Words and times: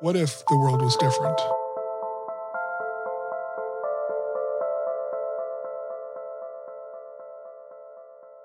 What 0.00 0.14
if 0.14 0.46
the 0.46 0.56
world 0.56 0.80
was 0.80 0.94
different? 0.94 1.36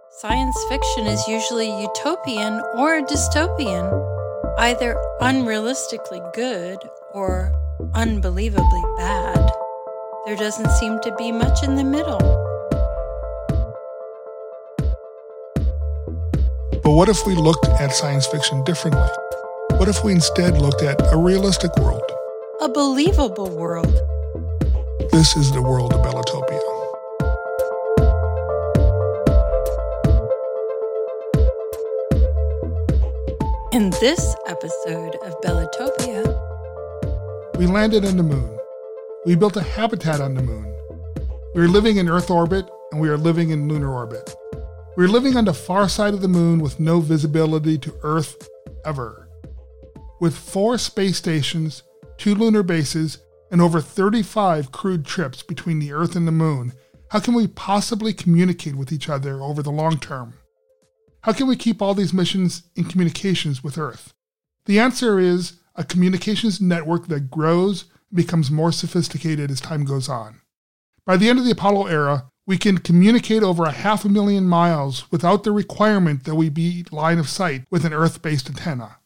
Science 0.09 0.57
fiction 0.67 1.05
is 1.05 1.27
usually 1.27 1.69
utopian 1.79 2.59
or 2.73 3.03
dystopian, 3.03 3.85
either 4.57 4.97
unrealistically 5.21 6.33
good 6.33 6.79
or 7.13 7.53
unbelievably 7.93 8.83
bad. 8.97 9.51
There 10.25 10.35
doesn't 10.35 10.71
seem 10.79 10.99
to 11.01 11.15
be 11.17 11.31
much 11.31 11.61
in 11.61 11.75
the 11.75 11.83
middle. 11.83 12.17
But 16.81 16.93
what 16.93 17.09
if 17.09 17.27
we 17.27 17.35
looked 17.35 17.67
at 17.67 17.93
science 17.93 18.25
fiction 18.25 18.63
differently? 18.63 19.07
What 19.83 19.93
if 19.93 20.01
we 20.01 20.13
instead 20.13 20.61
looked 20.61 20.81
at 20.81 20.97
a 21.11 21.17
realistic 21.17 21.75
world? 21.75 22.09
A 22.61 22.69
believable 22.69 23.49
world. 23.49 23.93
This 25.11 25.35
is 25.35 25.51
the 25.51 25.61
world 25.61 25.91
of 25.93 25.99
Belitopia. 25.99 26.61
In 33.73 33.89
this 33.99 34.33
episode 34.47 35.15
of 35.15 35.41
Belitopia, 35.41 36.23
We 37.57 37.67
landed 37.67 38.05
on 38.05 38.15
the 38.15 38.23
moon. 38.23 38.57
We 39.25 39.35
built 39.35 39.57
a 39.57 39.63
habitat 39.63 40.21
on 40.21 40.35
the 40.35 40.43
moon. 40.43 40.73
We 41.55 41.61
are 41.61 41.67
living 41.67 41.97
in 41.97 42.07
Earth 42.07 42.31
orbit 42.31 42.69
and 42.93 43.01
we 43.01 43.09
are 43.09 43.17
living 43.17 43.49
in 43.49 43.67
lunar 43.67 43.93
orbit. 43.93 44.33
We 44.95 45.03
are 45.03 45.09
living 45.09 45.35
on 45.35 45.43
the 45.43 45.53
far 45.53 45.89
side 45.89 46.13
of 46.13 46.21
the 46.21 46.29
moon 46.29 46.59
with 46.59 46.79
no 46.79 47.01
visibility 47.01 47.77
to 47.79 47.93
Earth 48.01 48.49
ever. 48.85 49.22
With 50.23 50.37
four 50.37 50.77
space 50.77 51.17
stations, 51.17 51.83
two 52.15 52.33
lunar 52.33 52.63
bases, 52.63 53.17
and 53.51 53.59
over 53.59 53.81
35 53.81 54.71
crewed 54.71 55.03
trips 55.03 55.43
between 55.43 55.79
the 55.79 55.91
Earth 55.91 56.15
and 56.15 56.25
the 56.25 56.31
moon, 56.31 56.71
how 57.09 57.19
can 57.19 57.33
we 57.33 57.45
possibly 57.45 58.13
communicate 58.13 58.75
with 58.75 58.93
each 58.93 59.09
other 59.09 59.41
over 59.41 59.61
the 59.61 59.69
long 59.69 59.99
term? 59.99 60.35
How 61.23 61.33
can 61.33 61.45
we 61.45 61.57
keep 61.57 61.81
all 61.81 61.93
these 61.93 62.13
missions 62.13 62.63
in 62.73 62.85
communications 62.85 63.65
with 63.65 63.77
Earth? 63.77 64.13
The 64.65 64.79
answer 64.79 65.19
is 65.19 65.59
a 65.75 65.83
communications 65.83 66.61
network 66.61 67.07
that 67.07 67.29
grows 67.29 67.83
and 68.09 68.15
becomes 68.15 68.49
more 68.49 68.71
sophisticated 68.71 69.51
as 69.51 69.59
time 69.59 69.83
goes 69.83 70.07
on. 70.07 70.39
By 71.05 71.17
the 71.17 71.27
end 71.27 71.37
of 71.37 71.43
the 71.43 71.51
Apollo 71.51 71.87
era, 71.87 72.31
we 72.47 72.57
can 72.57 72.77
communicate 72.77 73.43
over 73.43 73.65
a 73.65 73.73
half 73.73 74.05
a 74.05 74.09
million 74.09 74.45
miles 74.45 75.11
without 75.11 75.43
the 75.43 75.51
requirement 75.51 76.23
that 76.23 76.35
we 76.35 76.47
be 76.47 76.85
line 76.93 77.19
of 77.19 77.27
sight 77.27 77.65
with 77.69 77.83
an 77.83 77.91
Earth 77.91 78.21
based 78.21 78.49
antenna. 78.49 78.99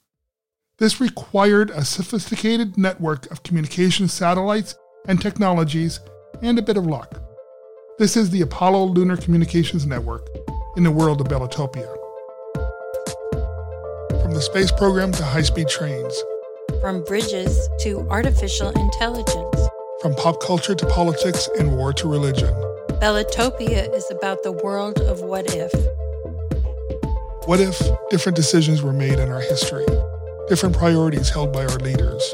This 0.80 1.02
required 1.02 1.72
a 1.72 1.84
sophisticated 1.84 2.78
network 2.78 3.32
of 3.32 3.42
communication 3.42 4.08
satellites 4.08 4.76
and 5.08 5.20
technologies 5.20 6.02
and 6.44 6.60
a 6.60 6.62
bit 6.62 6.78
of 6.78 6.86
luck. 6.86 7.20
This 7.98 8.16
is 8.16 8.30
the 8.30 8.42
Apollo 8.42 8.84
Lunar 8.90 9.18
Communications 9.18 9.88
Network 9.88 10.30
in 10.76 10.84
the 10.84 10.92
world 10.92 11.20
of 11.20 11.26
Belitopia. 11.30 11.92
From 14.22 14.36
the 14.36 14.40
space 14.40 14.72
program 14.72 15.12
to 15.14 15.24
high 15.24 15.42
speed 15.42 15.68
trains, 15.68 16.16
from 16.80 17.04
bridges 17.06 17.68
to 17.80 18.08
artificial 18.12 18.70
intelligence, 18.70 19.60
from 20.04 20.14
pop 20.14 20.40
culture 20.44 20.76
to 20.76 20.86
politics 20.86 21.50
and 21.58 21.76
war 21.76 21.92
to 21.94 22.08
religion. 22.08 22.54
Belitopia 23.02 23.92
is 23.96 24.12
about 24.12 24.44
the 24.44 24.52
world 24.52 25.00
of 25.00 25.22
what 25.22 25.46
if. 25.48 25.74
What 27.48 27.60
if 27.60 27.82
different 28.12 28.36
decisions 28.36 28.84
were 28.84 28.94
made 28.94 29.18
in 29.18 29.32
our 29.32 29.42
history? 29.42 29.86
Different 30.48 30.78
priorities 30.78 31.30
held 31.30 31.52
by 31.52 31.66
our 31.66 31.78
leaders? 31.80 32.34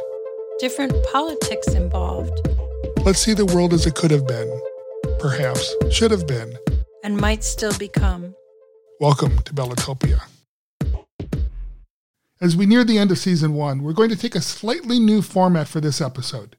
Different 0.60 0.94
politics 1.12 1.70
involved. 1.70 2.48
Let's 3.04 3.18
see 3.18 3.34
the 3.34 3.48
world 3.48 3.74
as 3.74 3.88
it 3.88 3.96
could 3.96 4.12
have 4.12 4.28
been, 4.28 4.62
perhaps 5.18 5.74
should 5.90 6.12
have 6.12 6.28
been, 6.28 6.56
and 7.04 7.18
might 7.18 7.44
still 7.44 7.76
become. 7.80 8.36
Welcome 9.00 9.40
to 9.40 9.54
Belitopia. 9.56 10.22
As 12.40 12.56
we 12.56 12.68
near 12.68 12.84
the 12.84 13.00
end 13.00 13.10
of 13.10 13.18
season 13.18 13.56
one, 13.56 13.82
we're 13.82 13.94
going 13.94 14.12
to 14.12 14.16
take 14.16 14.36
a 14.36 14.42
slightly 14.42 15.00
new 15.00 15.24
format 15.24 15.68
for 15.68 15.82
this 15.82 16.00
episode. 16.00 16.56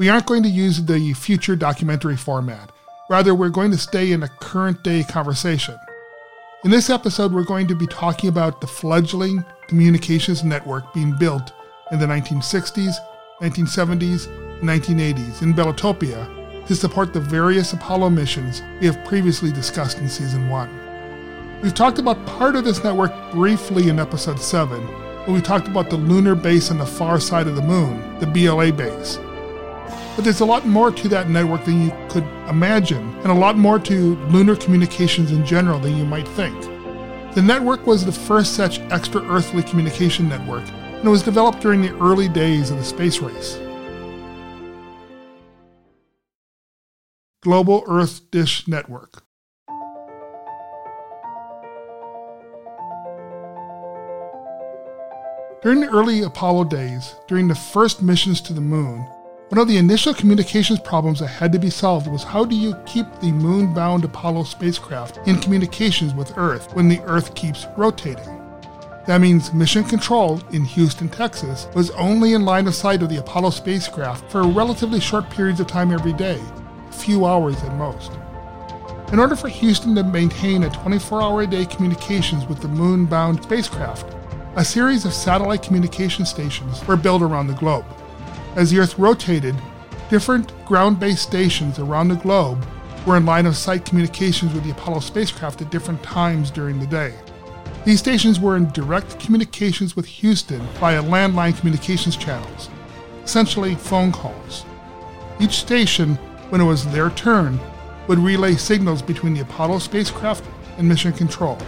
We 0.00 0.08
aren't 0.08 0.26
going 0.26 0.42
to 0.42 0.48
use 0.48 0.82
the 0.82 1.12
future 1.12 1.54
documentary 1.54 2.16
format. 2.16 2.72
Rather, 3.08 3.32
we're 3.32 3.50
going 3.50 3.70
to 3.70 3.78
stay 3.78 4.10
in 4.10 4.24
a 4.24 4.28
current 4.40 4.82
day 4.82 5.04
conversation. 5.04 5.78
In 6.64 6.70
this 6.70 6.88
episode, 6.88 7.34
we're 7.34 7.44
going 7.44 7.66
to 7.66 7.74
be 7.74 7.86
talking 7.86 8.30
about 8.30 8.62
the 8.62 8.66
fledgling 8.66 9.44
communications 9.68 10.42
network 10.42 10.94
being 10.94 11.14
built 11.14 11.52
in 11.92 11.98
the 11.98 12.06
1960s, 12.06 12.94
1970s, 13.42 14.28
and 14.60 14.70
1980s 14.70 15.42
in 15.42 15.52
Belitopia 15.52 16.66
to 16.66 16.74
support 16.74 17.12
the 17.12 17.20
various 17.20 17.74
Apollo 17.74 18.08
missions 18.08 18.62
we 18.80 18.86
have 18.86 19.04
previously 19.04 19.52
discussed 19.52 19.98
in 19.98 20.08
season 20.08 20.48
1. 20.48 21.60
We've 21.62 21.74
talked 21.74 21.98
about 21.98 22.24
part 22.24 22.56
of 22.56 22.64
this 22.64 22.82
network 22.82 23.12
briefly 23.30 23.90
in 23.90 23.98
episode 23.98 24.40
7, 24.40 24.80
when 25.26 25.34
we 25.34 25.42
talked 25.42 25.68
about 25.68 25.90
the 25.90 25.98
lunar 25.98 26.34
base 26.34 26.70
on 26.70 26.78
the 26.78 26.86
far 26.86 27.20
side 27.20 27.46
of 27.46 27.56
the 27.56 27.62
moon, 27.62 28.18
the 28.20 28.26
BLA 28.26 28.72
base. 28.72 29.18
But 30.14 30.22
there's 30.22 30.40
a 30.40 30.44
lot 30.44 30.64
more 30.64 30.92
to 30.92 31.08
that 31.08 31.28
network 31.28 31.64
than 31.64 31.82
you 31.82 31.92
could 32.08 32.22
imagine, 32.48 33.14
and 33.18 33.26
a 33.26 33.34
lot 33.34 33.58
more 33.58 33.80
to 33.80 34.16
lunar 34.26 34.54
communications 34.54 35.32
in 35.32 35.44
general 35.44 35.80
than 35.80 35.96
you 35.96 36.04
might 36.04 36.28
think. 36.28 36.54
The 37.34 37.42
network 37.42 37.84
was 37.84 38.04
the 38.04 38.12
first 38.12 38.54
such 38.54 38.78
extra 38.92 39.20
earthly 39.22 39.64
communication 39.64 40.28
network, 40.28 40.62
and 40.68 41.04
it 41.04 41.10
was 41.10 41.24
developed 41.24 41.60
during 41.60 41.82
the 41.82 41.98
early 41.98 42.28
days 42.28 42.70
of 42.70 42.78
the 42.78 42.84
space 42.84 43.18
race. 43.18 43.58
Global 47.42 47.82
Earth 47.88 48.30
Dish 48.30 48.68
Network. 48.68 49.24
During 55.60 55.80
the 55.80 55.88
early 55.90 56.22
Apollo 56.22 56.64
days, 56.64 57.16
during 57.26 57.48
the 57.48 57.54
first 57.54 58.00
missions 58.00 58.40
to 58.42 58.52
the 58.52 58.60
moon, 58.60 59.08
one 59.50 59.58
of 59.58 59.68
the 59.68 59.76
initial 59.76 60.14
communications 60.14 60.80
problems 60.80 61.20
that 61.20 61.26
had 61.26 61.52
to 61.52 61.58
be 61.58 61.68
solved 61.68 62.06
was 62.06 62.22
how 62.22 62.46
do 62.46 62.56
you 62.56 62.74
keep 62.86 63.06
the 63.20 63.30
moon 63.30 63.74
bound 63.74 64.02
Apollo 64.02 64.44
spacecraft 64.44 65.18
in 65.28 65.38
communications 65.38 66.14
with 66.14 66.36
Earth 66.38 66.74
when 66.74 66.88
the 66.88 67.00
Earth 67.02 67.34
keeps 67.34 67.66
rotating? 67.76 68.40
That 69.06 69.20
means 69.20 69.52
Mission 69.52 69.84
Control 69.84 70.40
in 70.52 70.64
Houston, 70.64 71.10
Texas 71.10 71.68
was 71.74 71.90
only 71.90 72.32
in 72.32 72.46
line 72.46 72.66
of 72.66 72.74
sight 72.74 73.02
of 73.02 73.10
the 73.10 73.18
Apollo 73.18 73.50
spacecraft 73.50 74.30
for 74.30 74.44
relatively 74.44 74.98
short 74.98 75.28
periods 75.28 75.60
of 75.60 75.66
time 75.66 75.92
every 75.92 76.14
day, 76.14 76.40
a 76.88 76.92
few 76.92 77.26
hours 77.26 77.62
at 77.62 77.76
most. 77.76 78.12
In 79.12 79.18
order 79.18 79.36
for 79.36 79.48
Houston 79.48 79.94
to 79.94 80.02
maintain 80.04 80.64
a 80.64 80.70
24 80.70 81.20
hour 81.20 81.42
a 81.42 81.46
day 81.46 81.66
communications 81.66 82.46
with 82.46 82.60
the 82.60 82.68
moon 82.68 83.04
bound 83.04 83.42
spacecraft, 83.42 84.10
a 84.56 84.64
series 84.64 85.04
of 85.04 85.12
satellite 85.12 85.62
communication 85.62 86.24
stations 86.24 86.84
were 86.86 86.96
built 86.96 87.20
around 87.20 87.48
the 87.48 87.54
globe. 87.54 87.84
As 88.56 88.70
the 88.70 88.78
Earth 88.78 88.96
rotated, 89.00 89.56
different 90.10 90.52
ground 90.64 91.00
based 91.00 91.24
stations 91.24 91.80
around 91.80 92.06
the 92.06 92.14
globe 92.14 92.64
were 93.04 93.16
in 93.16 93.26
line 93.26 93.46
of 93.46 93.56
sight 93.56 93.84
communications 93.84 94.54
with 94.54 94.62
the 94.62 94.70
Apollo 94.70 95.00
spacecraft 95.00 95.60
at 95.60 95.70
different 95.70 96.02
times 96.04 96.52
during 96.52 96.78
the 96.78 96.86
day. 96.86 97.14
These 97.84 97.98
stations 97.98 98.38
were 98.38 98.56
in 98.56 98.70
direct 98.70 99.18
communications 99.18 99.96
with 99.96 100.06
Houston 100.06 100.60
via 100.78 101.02
landline 101.02 101.58
communications 101.58 102.16
channels, 102.16 102.70
essentially 103.24 103.74
phone 103.74 104.12
calls. 104.12 104.64
Each 105.40 105.56
station, 105.56 106.14
when 106.50 106.60
it 106.60 106.64
was 106.64 106.86
their 106.86 107.10
turn, 107.10 107.58
would 108.06 108.20
relay 108.20 108.54
signals 108.54 109.02
between 109.02 109.34
the 109.34 109.40
Apollo 109.40 109.80
spacecraft 109.80 110.44
and 110.78 110.88
mission 110.88 111.12
control. 111.12 111.58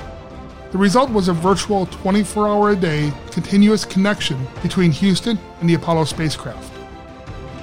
The 0.70 0.78
result 0.78 1.10
was 1.10 1.26
a 1.26 1.32
virtual 1.32 1.86
24 1.86 2.48
hour 2.48 2.70
a 2.70 2.76
day 2.76 3.12
continuous 3.32 3.84
connection 3.84 4.46
between 4.62 4.92
Houston 4.92 5.36
and 5.60 5.68
the 5.68 5.74
Apollo 5.74 6.04
spacecraft. 6.04 6.75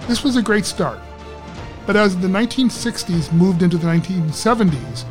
This 0.08 0.24
was 0.24 0.36
a 0.36 0.42
great 0.42 0.66
start. 0.66 1.00
But 1.86 1.96
as 1.96 2.18
the 2.18 2.28
1960s 2.28 3.32
moved 3.32 3.62
into 3.62 3.78
the 3.78 3.88
1970s, 3.88 5.06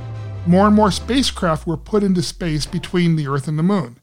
more 0.46 0.66
and 0.66 0.76
more 0.76 0.90
spacecraft 0.90 1.66
were 1.66 1.76
put 1.76 2.02
into 2.02 2.22
space 2.22 2.66
between 2.66 3.16
the 3.16 3.26
Earth 3.26 3.48
and 3.48 3.58
the 3.58 3.62
Moon. 3.62 3.98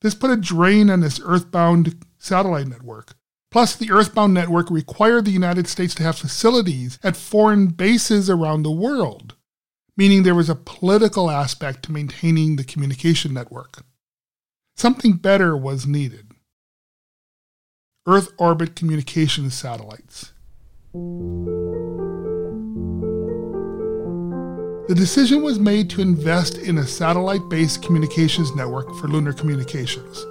This 0.00 0.14
put 0.14 0.30
a 0.30 0.36
drain 0.36 0.90
on 0.90 1.00
this 1.00 1.20
Earthbound 1.24 2.04
satellite 2.18 2.66
network. 2.66 3.14
Plus, 3.52 3.76
the 3.76 3.90
Earthbound 3.90 4.34
network 4.34 4.70
required 4.70 5.24
the 5.24 5.30
United 5.30 5.68
States 5.68 5.94
to 5.94 6.02
have 6.02 6.18
facilities 6.18 6.98
at 7.02 7.16
foreign 7.16 7.68
bases 7.68 8.28
around 8.28 8.62
the 8.62 8.70
world, 8.70 9.34
meaning 9.96 10.22
there 10.22 10.34
was 10.34 10.50
a 10.50 10.56
political 10.56 11.30
aspect 11.30 11.84
to 11.84 11.92
maintaining 11.92 12.56
the 12.56 12.64
communication 12.64 13.32
network. 13.32 13.84
Something 14.74 15.14
better 15.14 15.56
was 15.56 15.86
needed. 15.86 16.25
Earth 18.08 18.32
orbit 18.38 18.76
communications 18.76 19.52
satellites. 19.52 20.32
The 24.86 24.94
decision 24.94 25.42
was 25.42 25.58
made 25.58 25.90
to 25.90 26.02
invest 26.02 26.56
in 26.56 26.78
a 26.78 26.86
satellite 26.86 27.48
based 27.48 27.82
communications 27.82 28.54
network 28.54 28.94
for 28.94 29.08
lunar 29.08 29.32
communications. 29.32 30.24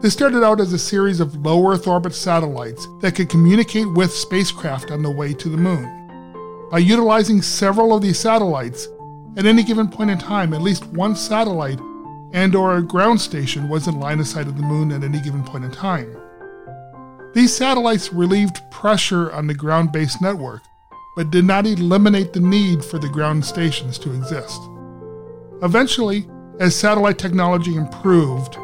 This 0.00 0.14
started 0.14 0.42
out 0.42 0.58
as 0.58 0.72
a 0.72 0.78
series 0.78 1.20
of 1.20 1.36
low 1.44 1.70
Earth 1.70 1.86
orbit 1.86 2.14
satellites 2.14 2.88
that 3.02 3.14
could 3.14 3.28
communicate 3.28 3.92
with 3.92 4.10
spacecraft 4.10 4.90
on 4.90 5.02
the 5.02 5.10
way 5.10 5.34
to 5.34 5.50
the 5.50 5.58
moon. 5.58 6.68
By 6.70 6.78
utilizing 6.78 7.42
several 7.42 7.94
of 7.94 8.00
these 8.00 8.18
satellites, 8.18 8.88
at 9.36 9.44
any 9.44 9.64
given 9.64 9.90
point 9.90 10.08
in 10.08 10.16
time, 10.16 10.54
at 10.54 10.62
least 10.62 10.86
one 10.86 11.14
satellite 11.14 11.78
and 12.32 12.54
or 12.54 12.78
a 12.78 12.82
ground 12.82 13.20
station 13.20 13.68
was 13.68 13.86
in 13.86 14.00
line 14.00 14.18
of 14.18 14.26
sight 14.26 14.46
of 14.46 14.56
the 14.56 14.62
moon 14.62 14.92
at 14.92 15.04
any 15.04 15.20
given 15.20 15.44
point 15.44 15.66
in 15.66 15.70
time. 15.70 16.16
These 17.34 17.54
satellites 17.54 18.12
relieved 18.12 18.60
pressure 18.70 19.30
on 19.32 19.46
the 19.46 19.54
ground-based 19.54 20.22
network, 20.22 20.62
but 21.14 21.30
did 21.30 21.44
not 21.44 21.66
eliminate 21.66 22.32
the 22.32 22.40
need 22.40 22.84
for 22.84 22.98
the 22.98 23.08
ground 23.08 23.44
stations 23.44 23.98
to 23.98 24.14
exist. 24.14 24.60
Eventually, 25.62 26.28
as 26.60 26.74
satellite 26.74 27.18
technology 27.18 27.76
improved, 27.76 28.56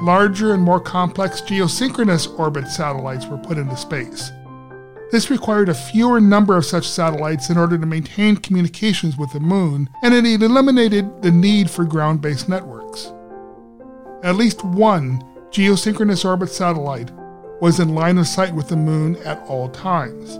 larger 0.00 0.52
and 0.52 0.62
more 0.62 0.80
complex 0.80 1.40
geosynchronous 1.40 2.38
orbit 2.38 2.68
satellites 2.68 3.26
were 3.26 3.38
put 3.38 3.58
into 3.58 3.76
space. 3.76 4.30
This 5.10 5.30
required 5.30 5.68
a 5.68 5.74
fewer 5.74 6.20
number 6.20 6.56
of 6.56 6.66
such 6.66 6.86
satellites 6.86 7.48
in 7.48 7.56
order 7.56 7.78
to 7.78 7.86
maintain 7.86 8.36
communications 8.36 9.16
with 9.16 9.32
the 9.32 9.40
moon, 9.40 9.88
and 10.02 10.12
it 10.12 10.42
eliminated 10.42 11.22
the 11.22 11.30
need 11.30 11.70
for 11.70 11.84
ground 11.84 12.20
based 12.20 12.48
networks. 12.48 13.12
At 14.22 14.36
least 14.36 14.64
one 14.64 15.22
geosynchronous 15.50 16.24
orbit 16.24 16.50
satellite 16.50 17.10
was 17.60 17.80
in 17.80 17.94
line 17.94 18.18
of 18.18 18.26
sight 18.26 18.54
with 18.54 18.68
the 18.68 18.76
moon 18.76 19.16
at 19.24 19.42
all 19.46 19.68
times. 19.70 20.38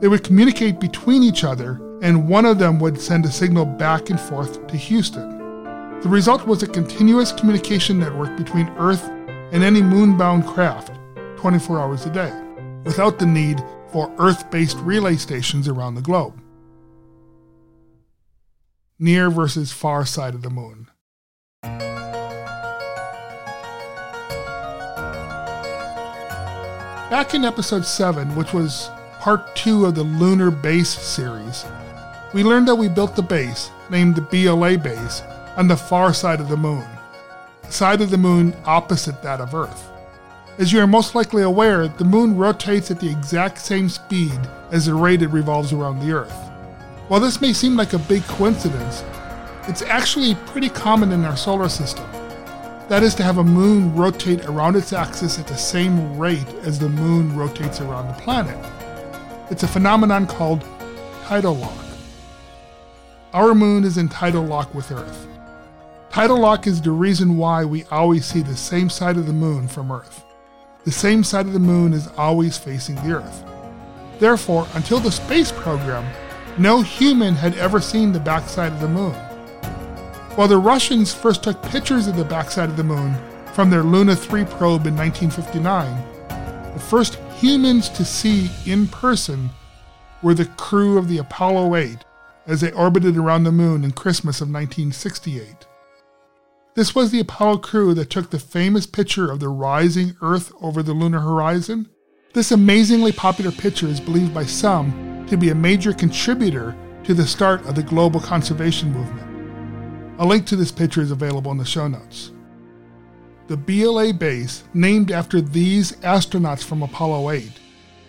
They 0.00 0.08
would 0.08 0.24
communicate 0.24 0.80
between 0.80 1.22
each 1.22 1.44
other, 1.44 1.80
and 2.02 2.28
one 2.28 2.44
of 2.44 2.58
them 2.58 2.78
would 2.80 3.00
send 3.00 3.24
a 3.24 3.30
signal 3.30 3.64
back 3.64 4.10
and 4.10 4.20
forth 4.20 4.66
to 4.66 4.76
Houston. 4.76 6.00
The 6.00 6.08
result 6.08 6.46
was 6.46 6.62
a 6.62 6.66
continuous 6.66 7.32
communication 7.32 7.98
network 7.98 8.36
between 8.36 8.68
Earth 8.70 9.08
and 9.52 9.62
any 9.62 9.80
moon-bound 9.80 10.46
craft 10.46 10.92
24 11.36 11.80
hours 11.80 12.06
a 12.06 12.10
day, 12.10 12.32
without 12.84 13.18
the 13.18 13.26
need 13.26 13.62
for 13.92 14.12
Earth-based 14.18 14.78
relay 14.78 15.16
stations 15.16 15.68
around 15.68 15.94
the 15.94 16.02
globe. 16.02 16.40
Near 18.98 19.30
versus 19.30 19.72
far 19.72 20.04
side 20.04 20.34
of 20.34 20.42
the 20.42 20.50
moon. 20.50 20.90
Back 27.14 27.32
in 27.32 27.44
episode 27.44 27.86
7, 27.86 28.34
which 28.34 28.52
was 28.52 28.90
part 29.20 29.54
2 29.54 29.86
of 29.86 29.94
the 29.94 30.02
Lunar 30.02 30.50
Base 30.50 30.88
series, 30.88 31.64
we 32.32 32.42
learned 32.42 32.66
that 32.66 32.74
we 32.74 32.88
built 32.88 33.14
the 33.14 33.22
base, 33.22 33.70
named 33.88 34.16
the 34.16 34.20
BLA 34.20 34.76
base, 34.78 35.22
on 35.56 35.68
the 35.68 35.76
far 35.76 36.12
side 36.12 36.40
of 36.40 36.48
the 36.48 36.56
moon, 36.56 36.84
the 37.62 37.70
side 37.70 38.00
of 38.00 38.10
the 38.10 38.18
moon 38.18 38.52
opposite 38.64 39.22
that 39.22 39.40
of 39.40 39.54
Earth. 39.54 39.92
As 40.58 40.72
you 40.72 40.80
are 40.80 40.88
most 40.88 41.14
likely 41.14 41.44
aware, 41.44 41.86
the 41.86 42.04
moon 42.04 42.36
rotates 42.36 42.90
at 42.90 42.98
the 42.98 43.12
exact 43.12 43.60
same 43.60 43.88
speed 43.88 44.40
as 44.72 44.86
the 44.86 44.94
rate 44.94 45.22
it 45.22 45.28
revolves 45.28 45.72
around 45.72 46.00
the 46.00 46.10
Earth. 46.10 46.50
While 47.06 47.20
this 47.20 47.40
may 47.40 47.52
seem 47.52 47.76
like 47.76 47.92
a 47.92 47.98
big 47.98 48.24
coincidence, 48.24 49.04
it's 49.68 49.82
actually 49.82 50.34
pretty 50.46 50.68
common 50.68 51.12
in 51.12 51.24
our 51.24 51.36
solar 51.36 51.68
system. 51.68 52.06
That 52.88 53.02
is 53.02 53.14
to 53.14 53.22
have 53.22 53.38
a 53.38 53.44
moon 53.44 53.96
rotate 53.96 54.44
around 54.44 54.76
its 54.76 54.92
axis 54.92 55.38
at 55.38 55.46
the 55.46 55.56
same 55.56 56.18
rate 56.18 56.46
as 56.64 56.78
the 56.78 56.88
moon 56.88 57.34
rotates 57.34 57.80
around 57.80 58.08
the 58.08 58.22
planet. 58.22 58.58
It's 59.50 59.62
a 59.62 59.68
phenomenon 59.68 60.26
called 60.26 60.62
tidal 61.24 61.56
lock. 61.56 61.84
Our 63.32 63.54
moon 63.54 63.84
is 63.84 63.96
in 63.96 64.10
tidal 64.10 64.44
lock 64.44 64.74
with 64.74 64.92
Earth. 64.92 65.26
Tidal 66.10 66.38
lock 66.38 66.66
is 66.66 66.82
the 66.82 66.90
reason 66.90 67.38
why 67.38 67.64
we 67.64 67.84
always 67.84 68.26
see 68.26 68.42
the 68.42 68.54
same 68.54 68.90
side 68.90 69.16
of 69.16 69.26
the 69.26 69.32
moon 69.32 69.66
from 69.66 69.90
Earth. 69.90 70.22
The 70.84 70.92
same 70.92 71.24
side 71.24 71.46
of 71.46 71.54
the 71.54 71.58
moon 71.58 71.94
is 71.94 72.08
always 72.18 72.58
facing 72.58 72.96
the 72.96 73.14
Earth. 73.14 73.44
Therefore, 74.18 74.68
until 74.74 75.00
the 75.00 75.10
space 75.10 75.50
program, 75.50 76.06
no 76.58 76.82
human 76.82 77.34
had 77.34 77.56
ever 77.56 77.80
seen 77.80 78.12
the 78.12 78.20
backside 78.20 78.72
of 78.72 78.80
the 78.80 78.88
moon. 78.88 79.16
While 80.36 80.48
the 80.48 80.58
Russians 80.58 81.14
first 81.14 81.44
took 81.44 81.62
pictures 81.62 82.08
of 82.08 82.16
the 82.16 82.24
backside 82.24 82.68
of 82.68 82.76
the 82.76 82.82
moon 82.82 83.14
from 83.52 83.70
their 83.70 83.84
Luna 83.84 84.16
3 84.16 84.44
probe 84.46 84.84
in 84.84 84.96
1959, 84.96 86.72
the 86.72 86.80
first 86.80 87.14
humans 87.36 87.88
to 87.90 88.04
see 88.04 88.50
in 88.66 88.88
person 88.88 89.50
were 90.24 90.34
the 90.34 90.46
crew 90.46 90.98
of 90.98 91.06
the 91.06 91.18
Apollo 91.18 91.76
8 91.76 91.98
as 92.48 92.60
they 92.60 92.72
orbited 92.72 93.16
around 93.16 93.44
the 93.44 93.52
moon 93.52 93.84
in 93.84 93.92
Christmas 93.92 94.40
of 94.40 94.48
1968. 94.48 95.68
This 96.74 96.96
was 96.96 97.12
the 97.12 97.20
Apollo 97.20 97.58
crew 97.58 97.94
that 97.94 98.10
took 98.10 98.30
the 98.30 98.40
famous 98.40 98.86
picture 98.86 99.30
of 99.30 99.38
the 99.38 99.48
rising 99.48 100.16
Earth 100.20 100.50
over 100.60 100.82
the 100.82 100.94
lunar 100.94 101.20
horizon. 101.20 101.88
This 102.32 102.50
amazingly 102.50 103.12
popular 103.12 103.52
picture 103.52 103.86
is 103.86 104.00
believed 104.00 104.34
by 104.34 104.46
some 104.46 105.26
to 105.28 105.36
be 105.36 105.50
a 105.50 105.54
major 105.54 105.92
contributor 105.92 106.74
to 107.04 107.14
the 107.14 107.24
start 107.24 107.64
of 107.66 107.76
the 107.76 107.84
global 107.84 108.18
conservation 108.18 108.92
movement. 108.92 109.33
A 110.16 110.24
link 110.24 110.46
to 110.46 110.56
this 110.56 110.70
picture 110.70 111.00
is 111.00 111.10
available 111.10 111.50
in 111.50 111.58
the 111.58 111.64
show 111.64 111.88
notes. 111.88 112.30
The 113.48 113.56
BLA 113.56 114.14
base, 114.14 114.62
named 114.72 115.10
after 115.10 115.40
these 115.40 115.92
astronauts 116.02 116.62
from 116.62 116.84
Apollo 116.84 117.30
8, 117.30 117.50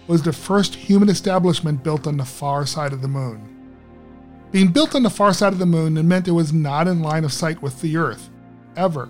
was 0.07 0.21
the 0.21 0.31
first 0.31 0.75
human 0.75 1.09
establishment 1.09 1.83
built 1.83 2.05
on 2.05 2.17
the 2.17 2.23
far 2.23 2.67
side 2.67 2.93
of 2.93 3.01
the 3.01 3.07
moon. 3.07 3.51
Being 4.51 4.67
built 4.67 4.93
on 4.93 5.01
the 5.01 5.09
far 5.09 5.33
side 5.33 5.51
of 5.51 5.57
the 5.57 5.65
moon 5.65 6.07
meant 6.07 6.27
it 6.27 6.31
was 6.31 6.53
not 6.53 6.87
in 6.87 7.01
line 7.01 7.23
of 7.23 7.33
sight 7.33 7.61
with 7.63 7.81
the 7.81 7.97
Earth, 7.97 8.29
ever. 8.77 9.09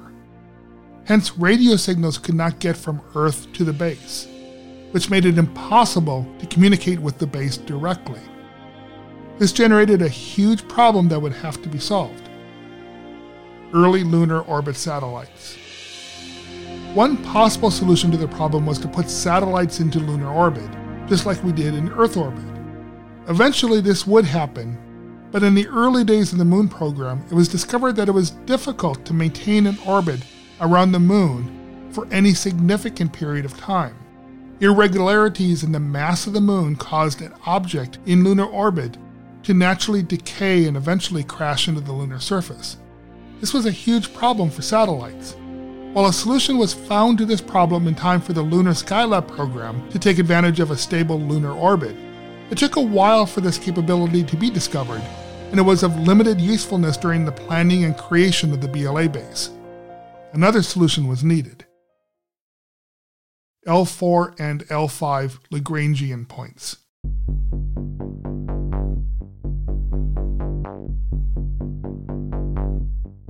Hence, 1.03 1.37
radio 1.37 1.75
signals 1.75 2.17
could 2.17 2.33
not 2.33 2.59
get 2.59 2.77
from 2.77 3.01
Earth 3.13 3.51
to 3.53 3.65
the 3.65 3.73
base, 3.73 4.25
which 4.91 5.09
made 5.09 5.25
it 5.25 5.37
impossible 5.37 6.25
to 6.39 6.47
communicate 6.47 6.99
with 6.99 7.17
the 7.17 7.27
base 7.27 7.57
directly. 7.57 8.21
This 9.37 9.51
generated 9.51 10.01
a 10.01 10.07
huge 10.07 10.65
problem 10.69 11.09
that 11.09 11.21
would 11.21 11.33
have 11.33 11.61
to 11.61 11.67
be 11.67 11.77
solved. 11.77 12.24
Early 13.75 14.05
lunar 14.05 14.39
orbit 14.39 14.77
satellites. 14.77 15.57
One 16.93 17.21
possible 17.25 17.69
solution 17.69 18.09
to 18.11 18.17
the 18.17 18.25
problem 18.25 18.65
was 18.65 18.79
to 18.79 18.87
put 18.87 19.09
satellites 19.09 19.81
into 19.81 19.99
lunar 19.99 20.29
orbit, 20.29 20.69
just 21.09 21.25
like 21.25 21.43
we 21.43 21.51
did 21.51 21.73
in 21.73 21.91
Earth 21.91 22.15
orbit. 22.15 22.45
Eventually, 23.27 23.81
this 23.81 24.07
would 24.07 24.23
happen, 24.23 25.27
but 25.29 25.43
in 25.43 25.55
the 25.55 25.67
early 25.67 26.05
days 26.05 26.31
of 26.31 26.37
the 26.37 26.45
moon 26.45 26.69
program, 26.69 27.21
it 27.29 27.33
was 27.33 27.49
discovered 27.49 27.97
that 27.97 28.07
it 28.07 28.13
was 28.13 28.31
difficult 28.31 29.03
to 29.03 29.13
maintain 29.13 29.67
an 29.67 29.77
orbit 29.85 30.21
around 30.61 30.93
the 30.93 30.99
moon 31.01 31.89
for 31.91 32.07
any 32.13 32.33
significant 32.33 33.11
period 33.11 33.43
of 33.43 33.57
time. 33.57 33.97
Irregularities 34.61 35.65
in 35.65 35.73
the 35.73 35.81
mass 35.81 36.27
of 36.27 36.31
the 36.31 36.39
moon 36.39 36.77
caused 36.77 37.21
an 37.21 37.33
object 37.45 37.99
in 38.05 38.23
lunar 38.23 38.45
orbit 38.45 38.97
to 39.43 39.53
naturally 39.53 40.01
decay 40.01 40.65
and 40.65 40.77
eventually 40.77 41.25
crash 41.25 41.67
into 41.67 41.81
the 41.81 41.91
lunar 41.91 42.21
surface. 42.21 42.77
This 43.45 43.53
was 43.53 43.67
a 43.67 43.71
huge 43.71 44.11
problem 44.11 44.49
for 44.49 44.63
satellites. 44.63 45.35
While 45.93 46.07
a 46.07 46.13
solution 46.13 46.57
was 46.57 46.73
found 46.73 47.19
to 47.19 47.27
this 47.27 47.41
problem 47.41 47.87
in 47.87 47.93
time 47.93 48.19
for 48.19 48.33
the 48.33 48.41
Lunar 48.41 48.71
Skylab 48.71 49.27
program 49.27 49.87
to 49.91 49.99
take 49.99 50.17
advantage 50.17 50.59
of 50.59 50.71
a 50.71 50.75
stable 50.75 51.21
lunar 51.21 51.51
orbit, 51.51 51.95
it 52.49 52.57
took 52.57 52.75
a 52.75 52.81
while 52.81 53.27
for 53.27 53.41
this 53.41 53.59
capability 53.59 54.23
to 54.23 54.35
be 54.35 54.49
discovered 54.49 55.03
and 55.51 55.59
it 55.59 55.61
was 55.61 55.83
of 55.83 55.95
limited 55.95 56.41
usefulness 56.41 56.97
during 56.97 57.23
the 57.23 57.31
planning 57.31 57.83
and 57.83 57.95
creation 57.95 58.51
of 58.51 58.61
the 58.61 58.67
BLA 58.67 59.09
base. 59.09 59.51
Another 60.33 60.63
solution 60.63 61.05
was 61.05 61.23
needed. 61.23 61.65
L4 63.67 64.39
and 64.39 64.67
L5 64.69 65.37
Lagrangian 65.51 66.27
points. 66.27 66.77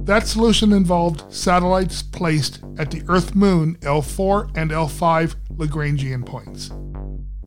That 0.05 0.27
solution 0.27 0.71
involved 0.71 1.33
satellites 1.33 2.03
placed 2.03 2.59
at 2.77 2.91
the 2.91 3.01
Earth 3.07 3.33
Moon 3.33 3.75
L4 3.81 4.55
and 4.55 4.69
L5 4.69 5.35
Lagrangian 5.55 6.23
points. 6.23 6.69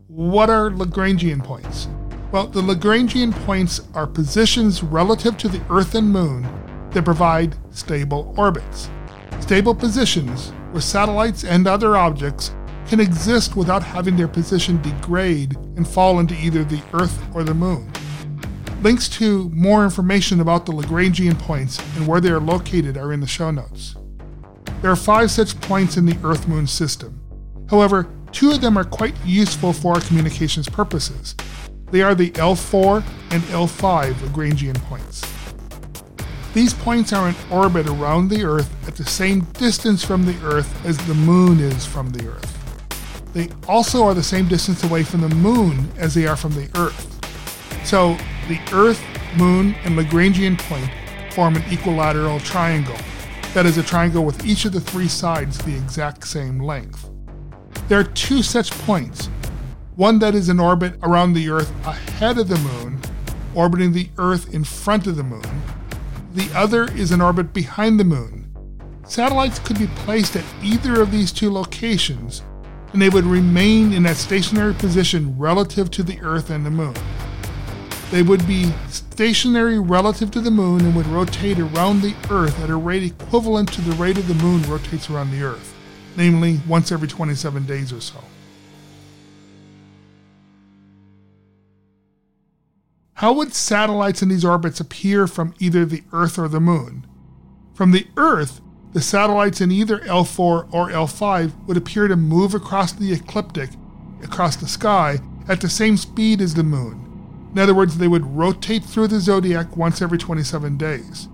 What 0.09 0.51
are 0.51 0.69
Lagrangian 0.69 1.45
points? 1.45 1.87
Well, 2.33 2.49
the 2.49 2.61
Lagrangian 2.61 3.33
points 3.47 3.83
are 3.95 4.09
positions 4.09 4.83
relative 4.83 5.37
to 5.39 5.49
the 5.49 5.63
Earth 5.71 5.95
and 5.95 6.11
Moon 6.11 6.49
that 6.91 7.05
provide 7.05 7.55
stable 7.71 8.35
orbits. 8.37 8.91
Stable 9.39 9.73
positions 9.73 10.51
where 10.73 10.81
satellites 10.81 11.45
and 11.45 11.69
other 11.69 11.97
objects 11.97 12.57
can 12.89 12.99
exist 12.99 13.55
without 13.55 13.85
having 13.85 14.17
their 14.17 14.27
position 14.27 14.83
degrade 14.83 15.55
and 15.77 15.87
fall 15.87 16.19
into 16.19 16.35
either 16.35 16.65
the 16.65 16.83
Earth 16.93 17.25
or 17.37 17.45
the 17.45 17.55
Moon. 17.55 17.89
Links 18.83 19.09
to 19.09 19.49
more 19.51 19.85
information 19.85 20.41
about 20.41 20.67
the 20.67 20.73
Lagrangian 20.73 21.39
points 21.39 21.79
and 21.97 22.07
where 22.07 22.21
they 22.21 22.31
are 22.31 22.41
located 22.41 22.97
are 22.97 23.13
in 23.13 23.21
the 23.21 23.27
show 23.27 23.51
notes. 23.51 23.97
There 24.83 24.91
are 24.91 24.97
five 24.97 25.31
such 25.31 25.61
points 25.63 25.97
in 25.97 26.07
the 26.07 26.17
Earth 26.23 26.47
Moon 26.47 26.67
system. 26.67 27.21
However, 27.69 28.09
two 28.31 28.51
of 28.51 28.61
them 28.61 28.77
are 28.77 28.85
quite 28.85 29.15
useful 29.25 29.73
for 29.73 29.95
our 29.95 30.01
communications 30.01 30.69
purposes, 30.69 31.35
they 31.91 32.03
are 32.03 32.15
the 32.15 32.31
L4 32.33 33.03
and 33.31 33.43
L5 33.45 34.13
Lagrangian 34.15 34.77
points. 34.85 35.23
These 36.53 36.75
points 36.75 37.13
are 37.13 37.29
in 37.29 37.35
orbit 37.51 37.87
around 37.87 38.29
the 38.29 38.45
Earth 38.45 38.71
at 38.87 38.97
the 38.97 39.05
same 39.05 39.41
distance 39.55 40.05
from 40.05 40.27
the 40.27 40.37
Earth 40.43 40.85
as 40.85 40.99
the 41.07 41.15
Moon 41.15 41.61
is 41.61 41.87
from 41.87 42.11
the 42.11 42.29
Earth. 42.29 43.33
They 43.33 43.49
also 43.67 44.05
are 44.05 44.15
the 44.15 44.23
same 44.23 44.49
distance 44.49 44.85
away 44.85 45.03
from 45.03 45.23
the 45.23 45.35
Moon 45.35 45.89
as 45.97 46.15
they 46.15 46.27
are 46.27 46.37
from 46.37 46.53
the 46.53 46.69
Earth. 46.77 47.07
So 47.87 48.19
the 48.49 48.59
Earth, 48.73 49.03
Moon, 49.37 49.75
and 49.85 49.97
Lagrangian 49.97 50.59
point 50.59 50.91
form 51.35 51.55
an 51.57 51.63
equilateral 51.71 52.41
triangle. 52.41 52.97
That 53.55 53.67
is 53.67 53.79
a 53.79 53.83
triangle 53.83 54.25
with 54.25 54.45
each 54.45 54.65
of 54.65 54.73
the 54.73 54.81
three 54.81 55.09
sides 55.09 55.59
the 55.59 55.77
exact 55.77 56.27
same 56.27 56.59
length. 56.59 57.11
There 57.89 58.01
are 58.01 58.05
two 58.05 58.43
such 58.43 58.71
points 58.71 59.27
one 59.97 60.21
that 60.21 60.35
is 60.35 60.49
in 60.49 60.61
orbit 60.61 60.95
around 61.03 61.33
the 61.33 61.51
Earth 61.51 61.73
ahead 61.85 62.39
of 62.39 62.49
the 62.49 62.59
Moon, 62.59 63.01
orbiting 63.55 63.93
the 63.93 64.09
Earth 64.17 64.55
in 64.55 64.63
front 64.63 65.09
of 65.09 65.17
the 65.17 65.25
Moon. 65.25 65.63
The 66.35 66.49
other 66.55 66.85
is 66.93 67.11
in 67.11 67.21
orbit 67.21 67.53
behind 67.53 67.99
the 67.99 68.05
Moon. 68.05 68.49
Satellites 69.05 69.59
could 69.59 69.79
be 69.79 69.89
placed 69.89 70.37
at 70.37 70.45
either 70.63 71.03
of 71.03 71.11
these 71.11 71.33
two 71.33 71.51
locations, 71.51 72.43
and 72.93 73.03
they 73.03 73.09
would 73.09 73.25
remain 73.25 73.93
in 73.93 74.05
that 74.05 74.17
stationary 74.17 74.75
position 74.75 75.37
relative 75.37 75.91
to 75.91 76.03
the 76.05 76.21
Earth 76.21 76.51
and 76.51 76.65
the 76.65 76.71
Moon. 76.71 76.95
They 78.11 78.23
would 78.23 78.47
be 78.47 78.73
stationary 78.89 79.79
relative 79.79 80.31
to 80.31 80.41
the 80.41 80.51
Moon 80.51 80.81
and 80.81 80.97
would 80.97 81.07
rotate 81.09 81.59
around 81.59 82.01
the 82.01 82.15
Earth 82.31 82.59
at 82.61 82.71
a 82.71 82.77
rate 82.77 83.03
equivalent 83.03 83.71
to 83.75 83.83
the 83.83 83.95
rate 83.97 84.17
of 84.17 84.27
the 84.29 84.43
Moon 84.43 84.63
rotates 84.63 85.11
around 85.11 85.31
the 85.31 85.43
Earth, 85.43 85.75
namely 86.17 86.61
once 86.67 86.91
every 86.91 87.07
27 87.07 87.67
days 87.67 87.93
or 87.93 88.01
so. 88.01 88.19
How 93.15 93.35
would 93.35 93.53
satellites 93.53 94.23
in 94.23 94.31
these 94.31 94.45
orbits 94.45 94.81
appear 94.81 95.27
from 95.27 95.53
either 95.59 95.85
the 95.85 96.05
Earth 96.11 96.39
or 96.39 96.49
the 96.49 96.61
Moon? 96.61 97.07
From 97.75 97.91
the 97.91 98.07
Earth, 98.17 98.63
the 98.95 99.03
satellites 99.03 99.61
in 99.61 99.71
either 99.71 99.99
L4 99.99 100.73
or 100.73 100.89
L5 100.89 101.67
would 101.67 101.77
appear 101.77 102.09
to 102.09 102.17
move 102.17 102.55
across 102.55 102.93
the 102.93 103.13
ecliptic, 103.13 103.71
across 104.23 104.57
the 104.57 104.67
sky, 104.67 105.19
at 105.47 105.61
the 105.61 105.69
same 105.69 105.99
speed 105.99 106.41
as 106.41 106.55
the 106.55 106.63
Moon. 106.63 107.08
In 107.59 107.63
other 107.63 107.75
words, 107.75 107.99
they 107.99 108.07
would 108.07 108.37
rotate 108.37 108.85
through 108.85 109.09
the 109.09 109.19
zodiac 109.19 109.77
once 109.77 110.01
every 110.01 110.17
27 110.17 110.77
days. 110.77 111.27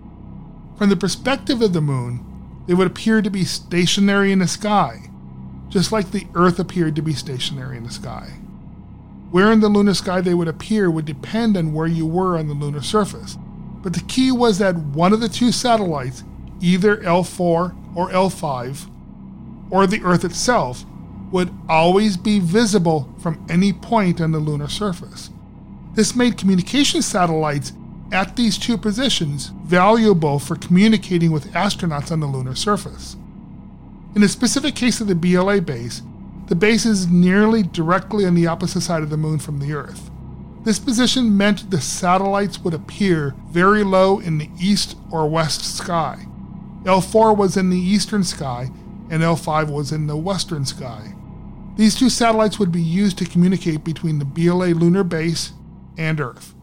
From 0.79 0.89
the 0.89 0.97
perspective 0.97 1.61
of 1.61 1.75
the 1.75 1.83
Moon, 1.83 2.25
they 2.67 2.73
would 2.73 2.87
appear 2.87 3.21
to 3.21 3.29
be 3.29 3.45
stationary 3.45 4.33
in 4.33 4.39
the 4.39 4.49
sky, 4.49 5.11
just 5.69 5.93
like 5.93 6.13
the 6.13 6.27
Earth 6.35 6.59
appeared 6.59 6.97
to 6.97 7.03
be 7.03 7.13
stationary 7.13 7.77
in 7.77 7.85
the 7.85 7.91
sky. 7.91 8.39
Where 9.33 9.53
in 9.53 9.61
the 9.61 9.69
lunar 9.69 9.93
sky 9.93 10.23
they 10.23 10.33
would 10.33 10.49
appear 10.49 10.91
would 10.91 11.05
depend 11.05 11.59
on 11.59 11.75
where 11.75 11.87
you 11.87 12.07
were 12.07 12.39
on 12.39 12.49
the 12.49 12.55
lunar 12.55 12.81
surface. 12.81 13.37
But 13.83 13.93
the 13.93 14.01
key 14.01 14.33
was 14.33 14.57
that 14.61 14.77
one 14.77 15.13
of 15.13 15.21
the 15.21 15.29
two 15.29 15.53
satellites, 15.53 16.25
either 16.59 16.97
L4 16.97 17.77
or 17.95 18.09
L5, 18.09 18.91
or 19.71 19.87
the 19.87 20.01
Earth 20.03 20.25
itself, 20.25 20.87
would 21.31 21.53
always 21.69 22.17
be 22.17 22.39
visible 22.39 23.15
from 23.19 23.45
any 23.51 23.75
point 23.75 24.23
on 24.23 24.33
the 24.33 24.39
lunar 24.39 24.71
surface. 24.71 25.29
This 25.95 26.17
made 26.17 26.37
communication 26.37 27.03
satellites 27.03 27.73
at 28.11 28.35
these 28.35 28.59
two 28.59 28.77
positions 28.77 29.49
valuable 29.65 30.39
for 30.39 30.57
communicating 30.57 31.31
with 31.31 31.53
astronauts 31.53 32.11
on 32.11 32.21
the 32.21 32.27
lunar 32.27 32.57
surface. 32.57 33.17
In 34.15 34.21
the 34.21 34.29
specific 34.29 34.75
case 34.75 35.01
of 35.01 35.07
the 35.07 35.15
BLA 35.15 35.61
base, 35.61 36.03
the 36.47 36.57
base 36.57 36.85
is 36.85 37.07
nearly 37.07 37.63
directly 37.63 38.27
on 38.27 38.35
the 38.35 38.47
opposite 38.47 38.83
side 38.83 39.03
of 39.03 39.11
the 39.11 39.17
moon 39.17 39.39
from 39.39 39.61
the 39.61 39.73
Earth. 39.73 40.11
This 40.65 40.79
position 40.79 41.37
meant 41.37 41.71
the 41.71 41.81
satellites 41.81 42.59
would 42.61 42.75
appear 42.75 43.35
very 43.49 43.85
low 43.85 44.19
in 44.19 44.39
the 44.39 44.51
east 44.61 44.97
or 45.11 45.29
west 45.29 45.65
sky. 45.77 46.27
L4 46.85 47.37
was 47.37 47.57
in 47.57 47.71
the 47.71 47.79
eastern 47.79 48.25
sky, 48.25 48.71
and 49.11 49.23
L5 49.23 49.71
was 49.71 49.93
in 49.93 50.07
the 50.07 50.17
western 50.17 50.65
sky. 50.65 51.15
These 51.77 51.95
two 51.95 52.11
satellites 52.11 52.59
would 52.59 52.73
be 52.73 52.83
used 52.83 53.19
to 53.19 53.25
communicate 53.25 53.85
between 53.85 54.19
the 54.19 54.25
BLA 54.25 54.69
lunar 54.69 55.05
base 55.05 55.53
and 55.97 56.21
Earth. 56.21 56.55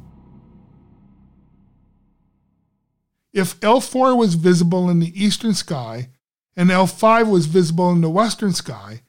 If 3.33 3.59
L4 3.61 4.17
was 4.17 4.35
visible 4.35 4.89
in 4.89 4.99
the 4.99 5.23
eastern 5.23 5.53
sky 5.53 6.09
and 6.57 6.69
L5 6.69 7.29
was 7.29 7.45
visible 7.45 7.89
in 7.91 8.01
the 8.01 8.09
western 8.09 8.51
sky, 8.53 9.03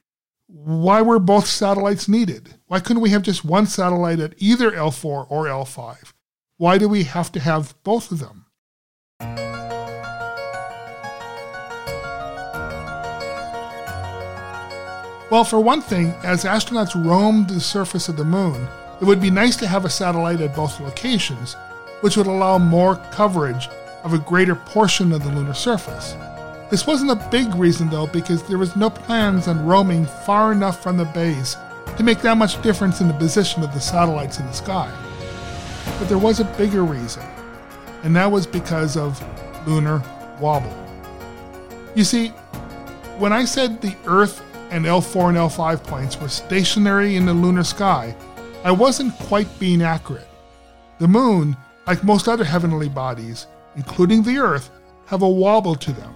why 0.47 1.01
were 1.01 1.19
both 1.19 1.45
satellites 1.45 2.07
needed? 2.07 2.55
Why 2.67 2.79
couldn't 2.79 3.01
we 3.01 3.09
have 3.09 3.23
just 3.23 3.43
one 3.43 3.65
satellite 3.65 4.19
at 4.19 4.33
either 4.37 4.71
L4 4.71 5.25
or 5.29 5.45
L5? 5.45 6.13
Why 6.57 6.77
do 6.77 6.87
we 6.87 7.03
have 7.03 7.31
to 7.33 7.39
have 7.39 7.75
both 7.83 8.11
of 8.11 8.19
them? 8.19 8.45
Well, 15.29 15.43
for 15.43 15.59
one 15.59 15.81
thing, 15.81 16.13
as 16.23 16.43
astronauts 16.43 16.93
roamed 16.93 17.49
the 17.49 17.59
surface 17.59 18.07
of 18.07 18.17
the 18.17 18.23
moon, 18.23 18.67
it 19.03 19.05
would 19.05 19.19
be 19.19 19.29
nice 19.29 19.57
to 19.57 19.67
have 19.67 19.83
a 19.83 19.89
satellite 19.89 20.39
at 20.39 20.55
both 20.55 20.79
locations, 20.79 21.57
which 21.99 22.15
would 22.15 22.25
allow 22.25 22.57
more 22.57 22.95
coverage 23.11 23.67
of 24.05 24.13
a 24.13 24.17
greater 24.17 24.55
portion 24.55 25.11
of 25.11 25.21
the 25.21 25.29
lunar 25.29 25.53
surface. 25.53 26.15
This 26.69 26.87
wasn't 26.87 27.11
a 27.11 27.27
big 27.29 27.53
reason 27.53 27.89
though, 27.89 28.07
because 28.07 28.43
there 28.43 28.57
was 28.57 28.77
no 28.77 28.89
plans 28.89 29.49
on 29.49 29.65
roaming 29.65 30.05
far 30.05 30.53
enough 30.53 30.81
from 30.81 30.95
the 30.95 31.03
base 31.03 31.57
to 31.97 32.03
make 32.03 32.21
that 32.21 32.37
much 32.37 32.61
difference 32.61 33.01
in 33.01 33.09
the 33.09 33.13
position 33.15 33.61
of 33.61 33.73
the 33.73 33.81
satellites 33.81 34.39
in 34.39 34.45
the 34.45 34.53
sky. 34.53 34.89
But 35.99 36.07
there 36.07 36.17
was 36.17 36.39
a 36.39 36.45
bigger 36.57 36.85
reason, 36.85 37.25
and 38.03 38.15
that 38.15 38.31
was 38.31 38.47
because 38.47 38.95
of 38.95 39.21
lunar 39.67 40.01
wobble. 40.39 40.73
You 41.93 42.05
see, 42.05 42.29
when 43.17 43.33
I 43.33 43.43
said 43.43 43.81
the 43.81 43.97
Earth 44.05 44.41
and 44.71 44.85
L4 44.85 45.27
and 45.27 45.37
L5 45.37 45.83
points 45.83 46.21
were 46.21 46.29
stationary 46.29 47.17
in 47.17 47.25
the 47.25 47.33
lunar 47.33 47.65
sky, 47.65 48.15
I 48.63 48.71
wasn't 48.71 49.17
quite 49.19 49.59
being 49.59 49.81
accurate. 49.81 50.27
The 50.99 51.07
moon, 51.07 51.57
like 51.85 52.03
most 52.03 52.27
other 52.27 52.45
heavenly 52.45 52.87
bodies, 52.87 53.47
including 53.75 54.23
the 54.23 54.37
Earth, 54.37 54.69
have 55.07 55.21
a 55.21 55.29
wobble 55.29 55.75
to 55.75 55.91
them. 55.91 56.13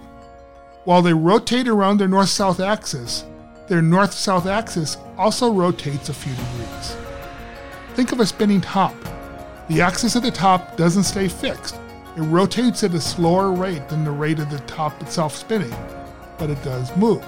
While 0.84 1.02
they 1.02 1.12
rotate 1.12 1.68
around 1.68 1.98
their 1.98 2.08
north 2.08 2.30
south 2.30 2.58
axis, 2.58 3.24
their 3.68 3.82
north 3.82 4.14
south 4.14 4.46
axis 4.46 4.96
also 5.18 5.52
rotates 5.52 6.08
a 6.08 6.14
few 6.14 6.32
degrees. 6.32 6.96
Think 7.94 8.12
of 8.12 8.20
a 8.20 8.26
spinning 8.26 8.62
top. 8.62 8.94
The 9.68 9.82
axis 9.82 10.16
at 10.16 10.22
the 10.22 10.30
top 10.30 10.76
doesn't 10.78 11.02
stay 11.02 11.28
fixed, 11.28 11.76
it 12.16 12.22
rotates 12.22 12.82
at 12.82 12.94
a 12.94 13.00
slower 13.00 13.52
rate 13.52 13.88
than 13.88 14.04
the 14.04 14.10
rate 14.10 14.38
of 14.38 14.50
the 14.50 14.58
top 14.60 15.00
itself 15.02 15.36
spinning, 15.36 15.74
but 16.38 16.48
it 16.48 16.62
does 16.64 16.96
move. 16.96 17.24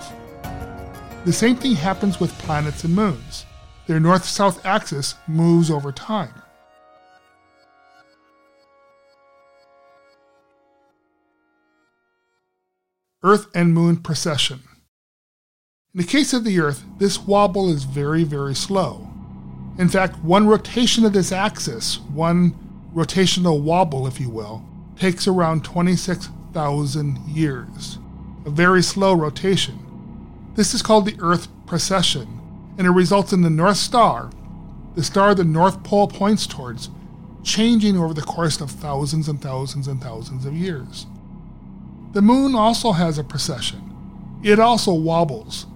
The 1.27 1.33
same 1.33 1.57
thing 1.57 1.75
happens 1.75 2.19
with 2.19 2.37
planets 2.39 2.85
and 2.85 2.95
moons. 2.95 3.45
Their 3.91 3.99
north 3.99 4.25
south 4.25 4.65
axis 4.65 5.17
moves 5.27 5.69
over 5.69 5.91
time. 5.91 6.33
Earth 13.25 13.49
and 13.53 13.75
Moon 13.75 13.97
precession. 13.97 14.61
In 15.93 16.03
the 16.03 16.07
case 16.07 16.33
of 16.33 16.45
the 16.45 16.61
Earth, 16.61 16.85
this 16.99 17.19
wobble 17.19 17.69
is 17.69 17.83
very, 17.83 18.23
very 18.23 18.55
slow. 18.55 19.11
In 19.77 19.89
fact, 19.89 20.23
one 20.23 20.47
rotation 20.47 21.05
of 21.05 21.13
this 21.13 21.33
axis, 21.33 21.99
one 21.99 22.55
rotational 22.95 23.61
wobble, 23.61 24.07
if 24.07 24.21
you 24.21 24.31
will, 24.31 24.65
takes 24.95 25.27
around 25.27 25.65
26,000 25.65 27.19
years. 27.27 27.99
A 28.47 28.51
very 28.51 28.85
slow 28.85 29.15
rotation. 29.15 29.81
This 30.55 30.75
is 30.75 30.81
called 30.81 31.07
the 31.07 31.17
Earth 31.19 31.49
precession, 31.67 32.40
and 32.81 32.87
it 32.87 32.93
results 32.93 33.35
in 33.35 33.43
the 33.43 33.51
North 33.51 33.77
Star, 33.77 34.31
the 34.95 35.05
star 35.05 35.35
the 35.35 35.45
North 35.45 35.85
Pole 35.85 36.09
points 36.09 36.47
towards, 36.47 36.89
changing 37.43 37.99
over 37.99 38.15
the 38.15 38.23
course 38.23 38.59
of 38.59 38.71
thousands 38.71 39.29
and 39.29 39.39
thousands 39.43 39.87
and 39.87 40.01
thousands 40.01 40.47
of 40.47 40.55
years. 40.55 41.07
The 42.13 42.23
moon 42.23 42.55
also 42.55 42.93
has 42.93 43.19
a 43.19 43.23
precession. 43.23 44.41
It 44.43 44.59
also 44.59 44.95
wobbles. 44.95 45.67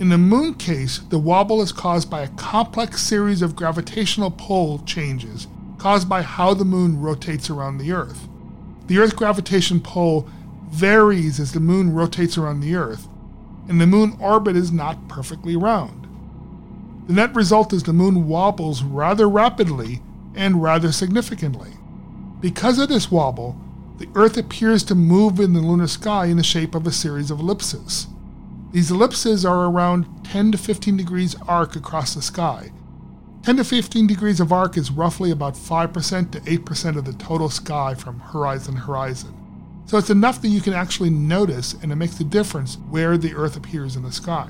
In 0.00 0.08
the 0.08 0.18
moon 0.18 0.54
case, 0.54 0.98
the 1.10 1.18
wobble 1.20 1.62
is 1.62 1.70
caused 1.70 2.10
by 2.10 2.22
a 2.22 2.28
complex 2.30 3.00
series 3.02 3.40
of 3.40 3.54
gravitational 3.54 4.32
pull 4.32 4.80
changes 4.80 5.46
caused 5.78 6.08
by 6.08 6.22
how 6.22 6.54
the 6.54 6.64
moon 6.64 7.00
rotates 7.00 7.50
around 7.50 7.78
the 7.78 7.92
Earth. 7.92 8.26
The 8.88 8.98
Earth 8.98 9.14
gravitation 9.14 9.80
pull 9.80 10.28
varies 10.70 11.38
as 11.38 11.52
the 11.52 11.60
moon 11.60 11.94
rotates 11.94 12.36
around 12.36 12.62
the 12.62 12.74
Earth, 12.74 13.06
and 13.68 13.80
the 13.80 13.86
moon 13.86 14.16
orbit 14.18 14.56
is 14.56 14.72
not 14.72 15.06
perfectly 15.06 15.54
round. 15.54 16.01
The 17.12 17.16
net 17.16 17.34
result 17.34 17.74
is 17.74 17.82
the 17.82 17.92
moon 17.92 18.26
wobbles 18.26 18.82
rather 18.82 19.28
rapidly 19.28 20.00
and 20.34 20.62
rather 20.62 20.90
significantly. 20.92 21.72
Because 22.40 22.78
of 22.78 22.88
this 22.88 23.10
wobble, 23.10 23.54
the 23.98 24.08
Earth 24.14 24.38
appears 24.38 24.82
to 24.84 24.94
move 24.94 25.38
in 25.38 25.52
the 25.52 25.60
lunar 25.60 25.88
sky 25.88 26.24
in 26.24 26.38
the 26.38 26.42
shape 26.42 26.74
of 26.74 26.86
a 26.86 26.90
series 26.90 27.30
of 27.30 27.38
ellipses. 27.38 28.06
These 28.70 28.90
ellipses 28.90 29.44
are 29.44 29.66
around 29.66 30.06
10 30.24 30.52
to 30.52 30.56
15 30.56 30.96
degrees 30.96 31.36
arc 31.46 31.76
across 31.76 32.14
the 32.14 32.22
sky. 32.22 32.72
10 33.42 33.58
to 33.58 33.64
15 33.64 34.06
degrees 34.06 34.40
of 34.40 34.50
arc 34.50 34.78
is 34.78 34.90
roughly 34.90 35.30
about 35.30 35.52
5% 35.52 36.30
to 36.30 36.40
8% 36.40 36.96
of 36.96 37.04
the 37.04 37.12
total 37.12 37.50
sky 37.50 37.92
from 37.92 38.20
horizon 38.20 38.76
to 38.76 38.80
horizon. 38.80 39.34
so 39.84 39.98
it's 39.98 40.08
enough 40.08 40.40
that 40.40 40.48
you 40.48 40.62
can 40.62 40.72
actually 40.72 41.10
notice 41.10 41.74
and 41.74 41.92
it 41.92 41.96
makes 41.96 42.18
a 42.20 42.24
difference 42.24 42.78
where 42.88 43.18
the 43.18 43.34
Earth 43.34 43.54
appears 43.54 43.96
in 43.96 44.02
the 44.02 44.12
sky. 44.12 44.48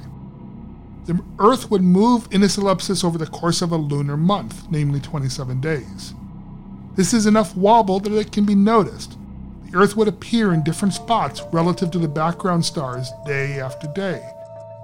The 1.06 1.20
Earth 1.40 1.70
would 1.70 1.82
move 1.82 2.28
in 2.30 2.40
this 2.40 2.56
ellipsis 2.56 3.02
over 3.02 3.18
the 3.18 3.26
course 3.26 3.60
of 3.60 3.72
a 3.72 3.76
lunar 3.76 4.16
month, 4.16 4.70
namely 4.70 5.00
27 5.00 5.60
days. 5.60 6.14
This 6.94 7.12
is 7.12 7.26
enough 7.26 7.56
wobble 7.56 7.98
that 8.00 8.12
it 8.12 8.30
can 8.30 8.44
be 8.44 8.54
noticed. 8.54 9.16
The 9.64 9.78
Earth 9.78 9.96
would 9.96 10.06
appear 10.06 10.52
in 10.52 10.62
different 10.62 10.94
spots 10.94 11.42
relative 11.52 11.90
to 11.90 11.98
the 11.98 12.06
background 12.06 12.64
stars 12.64 13.10
day 13.26 13.58
after 13.58 13.88
day. 13.88 14.22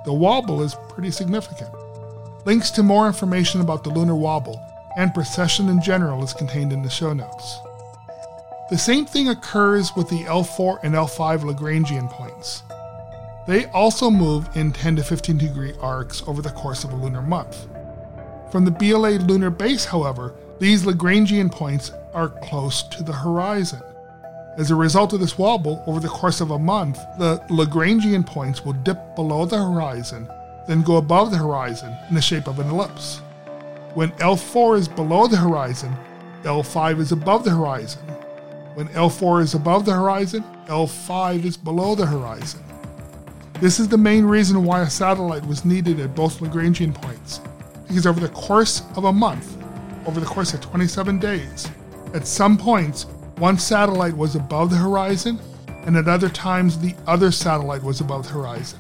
The 0.05 0.13
wobble 0.13 0.63
is 0.63 0.75
pretty 0.89 1.13
significant. 1.13 1.71
Links 2.47 2.71
to 2.73 2.83
more 2.83 3.07
information 3.07 3.61
about 3.61 3.85
the 3.85 3.91
lunar 3.91 4.17
wobble 4.17 4.61
and 4.97 5.15
precession 5.15 5.69
in 5.69 5.81
general 5.81 6.25
is 6.25 6.33
contained 6.33 6.73
in 6.73 6.83
the 6.83 6.91
show 6.91 7.13
notes. 7.13 7.61
The 8.71 8.79
same 8.79 9.07
thing 9.07 9.29
occurs 9.29 9.95
with 9.95 10.09
the 10.09 10.25
L4 10.25 10.81
and 10.83 10.95
L5 10.95 11.41
Lagrangian 11.41 12.11
points. 12.11 12.65
They 13.49 13.65
also 13.69 14.11
move 14.11 14.47
in 14.57 14.73
10 14.73 14.97
to 14.97 15.03
15 15.03 15.39
degree 15.39 15.73
arcs 15.81 16.23
over 16.27 16.43
the 16.43 16.51
course 16.51 16.85
of 16.85 16.93
a 16.93 16.97
lunar 16.97 17.23
month. 17.23 17.67
From 18.53 18.67
the 18.67 18.71
BLA 18.71 19.13
lunar 19.25 19.49
base, 19.49 19.87
however, 19.87 20.35
these 20.59 20.85
Lagrangian 20.85 21.51
points 21.51 21.91
are 22.13 22.29
close 22.29 22.83
to 22.83 23.03
the 23.03 23.15
horizon. 23.15 23.81
As 24.59 24.71
a 24.71 24.75
result 24.75 25.15
of 25.15 25.21
this 25.21 25.39
wobble, 25.39 25.83
over 25.87 25.99
the 25.99 26.09
course 26.09 26.43
of 26.43 26.51
a 26.51 26.59
month, 26.59 26.99
the 27.19 27.39
Lagrangian 27.49 28.27
points 28.27 28.67
will 28.67 28.75
dip 28.75 29.17
below 29.17 29.47
the 29.47 29.57
horizon, 29.57 30.29
then 30.67 30.83
go 30.83 30.99
above 30.99 31.31
the 31.31 31.39
horizon 31.39 31.97
in 32.11 32.15
the 32.15 32.21
shape 32.21 32.49
of 32.49 32.59
an 32.59 32.69
ellipse. 32.69 33.23
When 33.95 34.11
L4 34.19 34.79
is 34.79 34.89
below 34.89 35.27
the 35.27 35.39
horizon, 35.39 35.97
L5 36.43 37.01
is 37.01 37.13
above 37.13 37.45
the 37.45 37.53
horizon. 37.53 38.03
When 38.75 38.89
L4 38.89 39.41
is 39.41 39.55
above 39.55 39.87
the 39.87 39.95
horizon, 39.95 40.45
L5 40.67 41.47
is 41.47 41.57
below 41.57 41.95
the 41.95 42.05
horizon. 42.05 42.61
This 43.61 43.81
is 43.81 43.89
the 43.89 43.99
main 43.99 44.25
reason 44.25 44.63
why 44.63 44.83
a 44.83 44.91
satellite 44.91 45.45
was 45.45 45.65
needed 45.65 45.99
at 45.99 46.15
both 46.15 46.39
Lagrangian 46.39 46.95
points, 46.95 47.41
because 47.89 48.07
over 48.07 48.21
the 48.21 48.29
course 48.29 48.83
of 48.95 49.03
a 49.03 49.13
month, 49.13 49.57
over 50.07 50.21
the 50.21 50.27
course 50.27 50.55
of 50.55 50.61
27 50.61 51.19
days, 51.19 51.69
at 52.15 52.25
some 52.25 52.57
points, 52.57 53.07
one 53.39 53.59
satellite 53.59 54.17
was 54.17 54.37
above 54.37 54.71
the 54.71 54.77
horizon, 54.77 55.41
and 55.87 55.97
at 55.97 56.07
other 56.07 56.29
times, 56.29 56.79
the 56.79 56.95
other 57.09 57.33
satellite 57.33 57.83
was 57.83 58.01
above 58.01 58.29
the 58.29 58.35
horizon. 58.35 58.79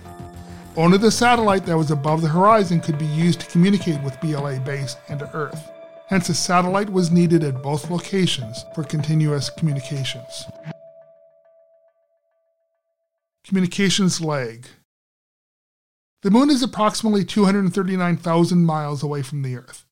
Only 0.77 0.99
the 0.99 1.11
satellite 1.11 1.67
that 1.67 1.77
was 1.77 1.91
above 1.91 2.23
the 2.23 2.29
horizon 2.29 2.79
could 2.81 2.99
be 2.99 3.07
used 3.07 3.41
to 3.41 3.47
communicate 3.47 4.01
with 4.05 4.21
BLA 4.21 4.61
base 4.61 4.97
and 5.09 5.29
Earth. 5.35 5.73
Hence, 6.07 6.29
a 6.29 6.35
satellite 6.35 6.89
was 6.89 7.11
needed 7.11 7.43
at 7.43 7.65
both 7.65 7.91
locations 7.91 8.65
for 8.77 8.85
continuous 8.85 9.51
communications. 9.51 10.47
Communications 13.49 14.21
lag. 14.21 14.67
The 16.21 16.31
moon 16.31 16.51
is 16.51 16.63
approximately 16.63 17.25
239,000 17.25 18.63
miles 18.63 19.03
away 19.03 19.23
from 19.23 19.41
the 19.41 19.57
Earth. 19.57 19.87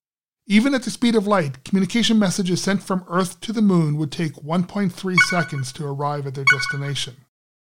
Even 0.47 0.75
at 0.75 0.83
the 0.83 0.91
speed 0.91 1.15
of 1.15 1.27
light, 1.27 1.65
communication 1.65 2.19
messages 2.19 2.61
sent 2.61 2.83
from 2.83 3.07
Earth 3.09 3.41
to 3.41 3.55
the 3.55 3.63
moon 3.63 3.97
would 3.97 4.13
take 4.13 4.35
1.3 4.35 5.17
seconds 5.31 5.73
to 5.73 5.87
arrive 5.87 6.27
at 6.27 6.35
their 6.35 6.45
destination. 6.45 7.17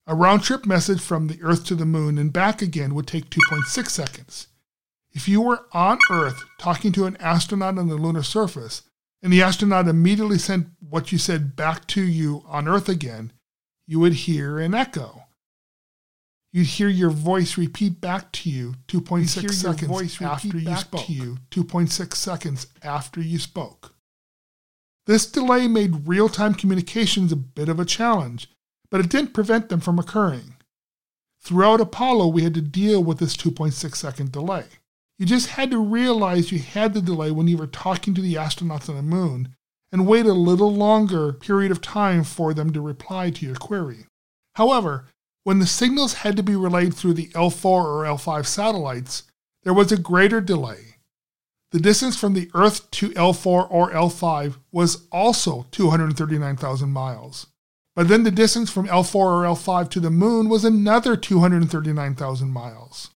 A 0.09 0.17
round 0.17 0.43
trip 0.43 0.67
message 0.67 1.01
from 1.01 1.29
the 1.29 1.41
Earth 1.45 1.65
to 1.67 1.77
the 1.77 1.87
moon 1.87 2.19
and 2.19 2.33
back 2.33 2.61
again 2.61 2.93
would 2.97 3.07
take 3.07 3.31
2.6 3.31 3.89
seconds. 3.89 4.49
If 5.13 5.29
you 5.29 5.41
were 5.41 5.67
on 5.71 6.01
Earth 6.11 6.43
talking 6.59 6.91
to 6.91 7.07
an 7.07 7.17
astronaut 7.19 7.79
on 7.79 7.87
the 7.87 7.95
lunar 7.95 8.25
surface, 8.25 8.83
and 9.23 9.33
the 9.33 9.43
astronaut 9.43 9.87
immediately 9.87 10.39
sent 10.39 10.71
what 10.81 11.13
you 11.13 11.19
said 11.19 11.55
back 11.55 11.87
to 11.89 12.03
you 12.03 12.43
on 12.49 12.67
Earth 12.67 12.89
again, 12.89 13.33
you 13.87 14.01
would 14.01 14.15
hear 14.15 14.59
an 14.59 14.75
echo 14.75 15.23
you'd 16.53 16.67
hear 16.67 16.89
your 16.89 17.11
voice 17.11 17.57
repeat 17.59 18.01
back 18.01 18.33
to 18.33 18.51
you 18.51 18.75
2.6 18.89 19.51
seconds 19.53 20.23
after 20.23 20.59
you 20.59 20.77
spoke. 20.77 21.07
To 21.07 21.13
you 21.13 21.39
2.6 21.51 22.15
seconds 22.15 22.67
after 22.83 23.21
you 23.21 23.39
spoke. 23.39 23.95
This 25.07 25.31
delay 25.31 25.69
made 25.69 26.07
real 26.07 26.29
time 26.29 26.55
communications 26.55 27.33
a 27.33 27.37
bit 27.37 27.69
of 27.69 27.81
a 27.81 27.85
challenge, 27.85 28.51
but 28.91 29.01
it 29.01 29.09
didn't 29.09 29.35
prevent 29.35 29.69
them 29.69 29.81
from 29.81 29.99
occurring. 29.99 30.57
Throughout 31.41 31.81
Apollo, 31.81 32.29
we 32.29 32.43
had 32.43 32.55
to 32.55 32.61
deal 32.61 33.03
with 33.03 33.19
this 33.19 33.37
2.6 33.37 33.95
second 33.95 34.33
delay. 34.33 34.65
You 35.19 35.27
just 35.27 35.51
had 35.51 35.71
to 35.71 35.83
realize 35.83 36.53
you 36.53 36.59
had 36.59 36.95
the 36.95 37.03
delay 37.03 37.31
when 37.31 37.49
you 37.49 37.57
were 37.57 37.67
talking 37.67 38.15
to 38.15 38.21
the 38.21 38.35
astronauts 38.35 38.89
on 38.89 38.97
the 38.97 39.03
moon 39.03 39.55
and 39.91 40.07
wait 40.07 40.27
a 40.27 40.33
little 40.33 40.73
longer 40.73 41.33
period 41.33 41.71
of 41.71 41.81
time 41.81 42.23
for 42.23 42.53
them 42.53 42.73
to 42.73 42.81
reply 42.81 43.31
to 43.31 43.47
your 43.47 43.57
query. 43.57 44.07
However, 44.55 45.07
when 45.49 45.61
the 45.61 45.67
signals 45.67 46.13
had 46.13 46.37
to 46.37 46.43
be 46.43 46.55
relayed 46.55 46.93
through 46.93 47.15
the 47.15 47.29
L4 47.29 47.65
or 47.65 48.05
L5 48.05 48.45
satellites, 48.45 49.23
there 49.63 49.73
was 49.73 49.91
a 49.91 49.97
greater 49.97 50.43
delay. 50.43 50.97
The 51.71 51.79
distance 51.79 52.19
from 52.19 52.35
the 52.35 52.51
Earth 52.53 52.91
to 52.91 53.09
L4 53.13 53.67
or 53.71 53.91
L5 53.91 54.59
was 54.73 55.09
also 55.11 55.67
239,000 55.71 56.91
miles. 56.91 57.47
But 57.97 58.09
then 58.09 58.25
the 58.25 58.31
distance 58.31 58.71
from 58.71 58.89
L4 58.89 59.15
or 59.15 59.45
L5 59.45 59.89
to 59.89 60.01
the 60.01 60.11
moon 60.11 60.51
was 60.51 60.67
another 60.67 61.17
239,000 61.17 62.51
miles. 62.51 63.09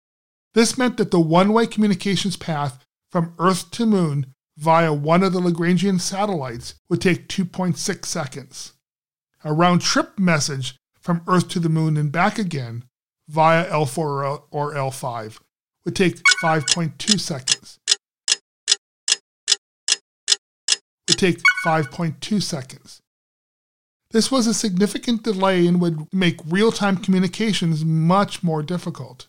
This 0.54 0.78
meant 0.78 0.96
that 0.96 1.10
the 1.10 1.20
one 1.20 1.52
way 1.52 1.66
communications 1.66 2.38
path 2.38 2.82
from 3.10 3.34
Earth 3.38 3.70
to 3.72 3.84
moon 3.84 4.32
via 4.56 4.94
one 4.94 5.22
of 5.22 5.34
the 5.34 5.40
Lagrangian 5.40 6.00
satellites 6.00 6.76
would 6.88 7.02
take 7.02 7.28
2.6 7.28 8.06
seconds. 8.06 8.72
A 9.44 9.52
round 9.52 9.82
trip 9.82 10.18
message 10.18 10.78
from 11.02 11.22
Earth 11.26 11.48
to 11.48 11.60
the 11.60 11.68
moon 11.68 11.96
and 11.96 12.10
back 12.10 12.38
again 12.38 12.84
via 13.28 13.68
L4 13.68 14.42
or 14.50 14.74
L5 14.74 15.38
would 15.84 15.96
take 15.96 16.22
5.2 16.42 17.18
seconds. 17.18 17.78
Would 21.08 21.18
take 21.18 21.40
5.2 21.64 22.42
seconds. 22.42 23.00
This 24.12 24.30
was 24.30 24.46
a 24.46 24.54
significant 24.54 25.22
delay 25.22 25.66
and 25.66 25.80
would 25.80 26.06
make 26.12 26.38
real 26.46 26.70
time 26.70 26.98
communications 26.98 27.84
much 27.84 28.42
more 28.42 28.62
difficult. 28.62 29.26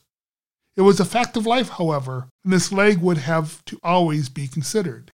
It 0.76 0.82
was 0.82 1.00
a 1.00 1.06
fact 1.06 1.38
of 1.38 1.46
life, 1.46 1.70
however, 1.70 2.28
and 2.44 2.52
this 2.52 2.72
lag 2.72 2.98
would 2.98 3.20
have 3.20 3.64
to 3.66 3.80
always 3.84 4.28
be 4.28 4.48
considered. 4.48 5.12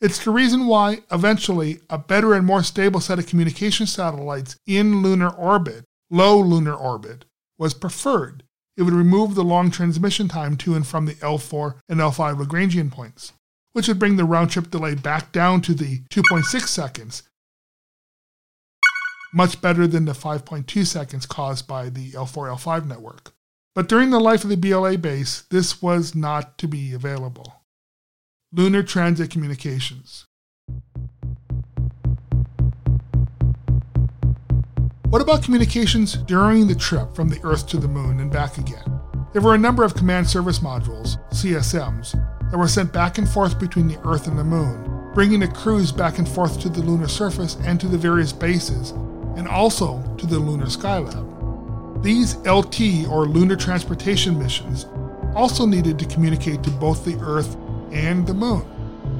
It's 0.00 0.24
the 0.24 0.30
reason 0.30 0.66
why, 0.66 1.00
eventually, 1.10 1.80
a 1.90 1.98
better 1.98 2.34
and 2.34 2.46
more 2.46 2.62
stable 2.62 3.00
set 3.00 3.18
of 3.18 3.26
communication 3.26 3.86
satellites 3.86 4.56
in 4.66 5.02
lunar 5.02 5.28
orbit 5.28 5.84
low 6.10 6.38
lunar 6.38 6.74
orbit 6.74 7.24
was 7.58 7.74
preferred. 7.74 8.42
It 8.76 8.82
would 8.82 8.94
remove 8.94 9.34
the 9.34 9.44
long 9.44 9.70
transmission 9.70 10.28
time 10.28 10.56
to 10.58 10.74
and 10.74 10.86
from 10.86 11.06
the 11.06 11.14
L4 11.16 11.76
and 11.88 12.00
L5 12.00 12.42
Lagrangian 12.42 12.90
points, 12.90 13.32
which 13.72 13.88
would 13.88 13.98
bring 13.98 14.16
the 14.16 14.24
round 14.24 14.50
trip 14.50 14.70
delay 14.70 14.94
back 14.94 15.32
down 15.32 15.60
to 15.62 15.74
the 15.74 16.00
2.6 16.10 16.66
seconds, 16.66 17.22
much 19.32 19.60
better 19.60 19.86
than 19.86 20.06
the 20.06 20.12
5.2 20.12 20.86
seconds 20.86 21.26
caused 21.26 21.66
by 21.66 21.88
the 21.88 22.12
L4 22.12 22.56
L5 22.56 22.86
network. 22.86 23.32
But 23.74 23.88
during 23.88 24.10
the 24.10 24.18
life 24.20 24.42
of 24.42 24.50
the 24.50 24.56
BLA 24.56 24.98
base, 24.98 25.42
this 25.50 25.80
was 25.80 26.14
not 26.14 26.58
to 26.58 26.66
be 26.66 26.92
available. 26.92 27.62
Lunar 28.52 28.82
Transit 28.82 29.30
Communications. 29.30 30.26
What 35.10 35.20
about 35.20 35.42
communications 35.42 36.12
during 36.12 36.68
the 36.68 36.74
trip 36.76 37.16
from 37.16 37.28
the 37.28 37.40
Earth 37.42 37.66
to 37.70 37.78
the 37.78 37.88
Moon 37.88 38.20
and 38.20 38.30
back 38.30 38.58
again? 38.58 39.00
There 39.32 39.42
were 39.42 39.56
a 39.56 39.58
number 39.58 39.82
of 39.82 39.96
command 39.96 40.30
service 40.30 40.60
modules, 40.60 41.18
CSMs, 41.30 42.12
that 42.48 42.56
were 42.56 42.68
sent 42.68 42.92
back 42.92 43.18
and 43.18 43.28
forth 43.28 43.58
between 43.58 43.88
the 43.88 43.98
Earth 44.04 44.28
and 44.28 44.38
the 44.38 44.44
Moon, 44.44 45.10
bringing 45.12 45.40
the 45.40 45.48
crews 45.48 45.90
back 45.90 46.18
and 46.18 46.28
forth 46.28 46.60
to 46.60 46.68
the 46.68 46.80
lunar 46.80 47.08
surface 47.08 47.56
and 47.64 47.80
to 47.80 47.88
the 47.88 47.98
various 47.98 48.32
bases, 48.32 48.92
and 49.36 49.48
also 49.48 50.00
to 50.16 50.26
the 50.26 50.38
Lunar 50.38 50.66
Skylab. 50.66 52.04
These 52.04 52.36
LT 52.46 53.10
or 53.10 53.26
lunar 53.26 53.56
transportation 53.56 54.38
missions 54.38 54.86
also 55.34 55.66
needed 55.66 55.98
to 55.98 56.06
communicate 56.06 56.62
to 56.62 56.70
both 56.70 57.04
the 57.04 57.18
Earth 57.20 57.56
and 57.90 58.28
the 58.28 58.34
Moon. 58.34 58.62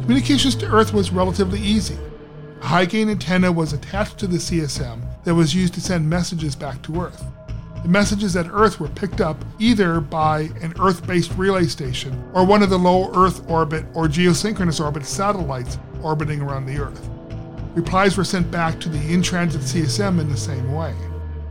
Communications 0.02 0.54
to 0.54 0.66
Earth 0.66 0.94
was 0.94 1.10
relatively 1.10 1.58
easy. 1.58 1.98
A 2.60 2.66
high 2.68 2.84
gain 2.84 3.08
antenna 3.08 3.50
was 3.50 3.72
attached 3.72 4.16
to 4.18 4.28
the 4.28 4.36
CSM 4.36 5.09
that 5.24 5.34
was 5.34 5.54
used 5.54 5.74
to 5.74 5.80
send 5.80 6.08
messages 6.08 6.54
back 6.56 6.82
to 6.82 7.02
Earth. 7.02 7.24
The 7.82 7.88
messages 7.88 8.36
at 8.36 8.46
Earth 8.50 8.78
were 8.78 8.88
picked 8.88 9.20
up 9.20 9.42
either 9.58 10.00
by 10.00 10.50
an 10.60 10.74
Earth 10.78 11.06
based 11.06 11.32
relay 11.36 11.64
station 11.64 12.22
or 12.34 12.44
one 12.44 12.62
of 12.62 12.68
the 12.70 12.78
low 12.78 13.10
Earth 13.14 13.48
orbit 13.48 13.86
or 13.94 14.06
geosynchronous 14.06 14.84
orbit 14.84 15.06
satellites 15.06 15.78
orbiting 16.02 16.42
around 16.42 16.66
the 16.66 16.78
Earth. 16.78 17.08
Replies 17.74 18.16
were 18.16 18.24
sent 18.24 18.50
back 18.50 18.78
to 18.80 18.88
the 18.88 19.12
in 19.12 19.22
transit 19.22 19.62
CSM 19.62 20.20
in 20.20 20.28
the 20.28 20.36
same 20.36 20.74
way. 20.74 20.92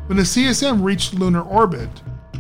When 0.06 0.18
the 0.18 0.24
CSM 0.24 0.84
reached 0.84 1.14
lunar 1.14 1.42
orbit, 1.42 1.90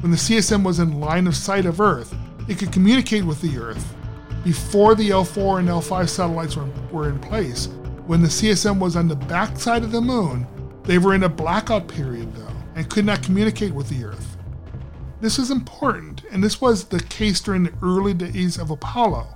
when 0.01 0.11
the 0.11 0.17
CSM 0.17 0.63
was 0.63 0.79
in 0.79 0.99
line 0.99 1.27
of 1.27 1.35
sight 1.35 1.65
of 1.65 1.81
Earth, 1.81 2.13
it 2.47 2.59
could 2.59 2.71
communicate 2.71 3.23
with 3.23 3.41
the 3.41 3.57
Earth. 3.57 3.95
Before 4.43 4.95
the 4.95 5.09
L4 5.09 5.59
and 5.59 5.67
L5 5.67 6.09
satellites 6.09 6.55
were, 6.55 6.69
were 6.91 7.09
in 7.09 7.19
place, 7.19 7.67
when 8.05 8.21
the 8.21 8.27
CSM 8.27 8.79
was 8.79 8.95
on 8.95 9.07
the 9.07 9.15
backside 9.15 9.83
of 9.83 9.91
the 9.91 10.01
moon, 10.01 10.47
they 10.83 10.97
were 10.97 11.13
in 11.13 11.23
a 11.23 11.29
blackout 11.29 11.87
period, 11.87 12.33
though, 12.35 12.55
and 12.75 12.89
could 12.89 13.05
not 13.05 13.23
communicate 13.23 13.73
with 13.73 13.89
the 13.89 14.03
Earth. 14.03 14.37
This 15.21 15.37
is 15.37 15.51
important, 15.51 16.23
and 16.31 16.43
this 16.43 16.61
was 16.61 16.85
the 16.85 17.01
case 17.01 17.41
during 17.41 17.63
the 17.63 17.73
early 17.83 18.13
days 18.13 18.57
of 18.57 18.71
Apollo. 18.71 19.27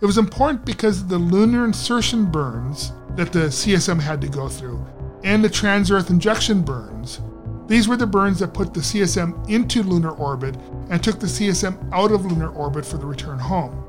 It 0.00 0.06
was 0.06 0.18
important 0.18 0.64
because 0.64 1.06
the 1.06 1.18
lunar 1.18 1.64
insertion 1.64 2.26
burns 2.26 2.92
that 3.16 3.32
the 3.32 3.50
CSM 3.50 4.00
had 4.00 4.20
to 4.22 4.28
go 4.28 4.48
through, 4.48 4.84
and 5.24 5.44
the 5.44 5.50
trans 5.50 5.90
Earth 5.90 6.10
injection 6.10 6.62
burns. 6.62 7.20
These 7.66 7.88
were 7.88 7.96
the 7.96 8.06
burns 8.06 8.38
that 8.38 8.54
put 8.54 8.72
the 8.72 8.80
CSM 8.80 9.48
into 9.50 9.82
lunar 9.82 10.12
orbit 10.12 10.54
and 10.88 11.02
took 11.02 11.18
the 11.18 11.26
CSM 11.26 11.92
out 11.92 12.12
of 12.12 12.24
lunar 12.24 12.50
orbit 12.50 12.86
for 12.86 12.96
the 12.96 13.06
return 13.06 13.38
home. 13.38 13.84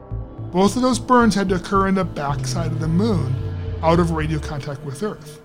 Both 0.52 0.76
of 0.76 0.82
those 0.82 0.98
burns 0.98 1.36
had 1.36 1.50
to 1.50 1.56
occur 1.56 1.88
in 1.88 1.96
the 1.96 2.04
backside 2.04 2.72
of 2.72 2.80
the 2.80 2.88
moon, 2.88 3.36
out 3.84 4.00
of 4.00 4.12
radio 4.12 4.40
contact 4.40 4.84
with 4.84 5.04
Earth. 5.04 5.42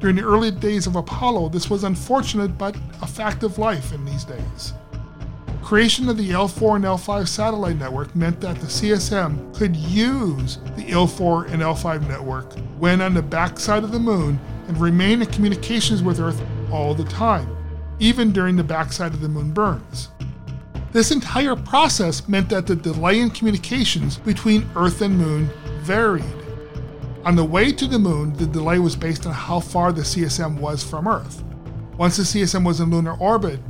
During 0.00 0.14
the 0.14 0.22
early 0.22 0.52
days 0.52 0.86
of 0.86 0.94
Apollo, 0.94 1.48
this 1.48 1.68
was 1.68 1.82
unfortunate 1.82 2.56
but 2.56 2.76
a 3.02 3.06
fact 3.06 3.42
of 3.42 3.58
life 3.58 3.92
in 3.92 4.04
these 4.04 4.24
days. 4.24 4.72
Creation 5.62 6.08
of 6.08 6.16
the 6.16 6.30
L4 6.30 6.76
and 6.76 6.84
L5 6.84 7.26
satellite 7.26 7.76
network 7.76 8.14
meant 8.14 8.40
that 8.40 8.60
the 8.60 8.66
CSM 8.66 9.54
could 9.56 9.74
use 9.74 10.58
the 10.76 10.84
L4 10.84 11.50
and 11.50 11.62
L5 11.62 12.08
network 12.08 12.52
when 12.78 13.00
on 13.00 13.12
the 13.12 13.22
backside 13.22 13.82
of 13.82 13.90
the 13.90 13.98
moon 13.98 14.38
and 14.68 14.78
remain 14.78 15.20
in 15.20 15.26
communications 15.26 16.02
with 16.02 16.20
Earth 16.20 16.40
all 16.70 16.94
the 16.94 17.04
time, 17.04 17.54
even 17.98 18.32
during 18.32 18.54
the 18.54 18.64
backside 18.64 19.12
of 19.12 19.20
the 19.20 19.28
moon 19.28 19.50
burns. 19.50 20.10
This 20.92 21.10
entire 21.10 21.56
process 21.56 22.26
meant 22.28 22.48
that 22.50 22.66
the 22.66 22.76
delay 22.76 23.20
in 23.20 23.30
communications 23.30 24.16
between 24.16 24.70
Earth 24.74 25.02
and 25.02 25.18
Moon 25.18 25.50
varied. 25.80 26.37
On 27.24 27.34
the 27.36 27.44
way 27.44 27.72
to 27.72 27.86
the 27.86 27.98
Moon, 27.98 28.32
the 28.34 28.46
delay 28.46 28.78
was 28.78 28.96
based 28.96 29.26
on 29.26 29.32
how 29.32 29.60
far 29.60 29.92
the 29.92 30.02
CSM 30.02 30.58
was 30.60 30.82
from 30.82 31.08
Earth. 31.08 31.42
Once 31.96 32.16
the 32.16 32.22
CSM 32.22 32.64
was 32.64 32.80
in 32.80 32.90
lunar 32.90 33.16
orbit, 33.18 33.60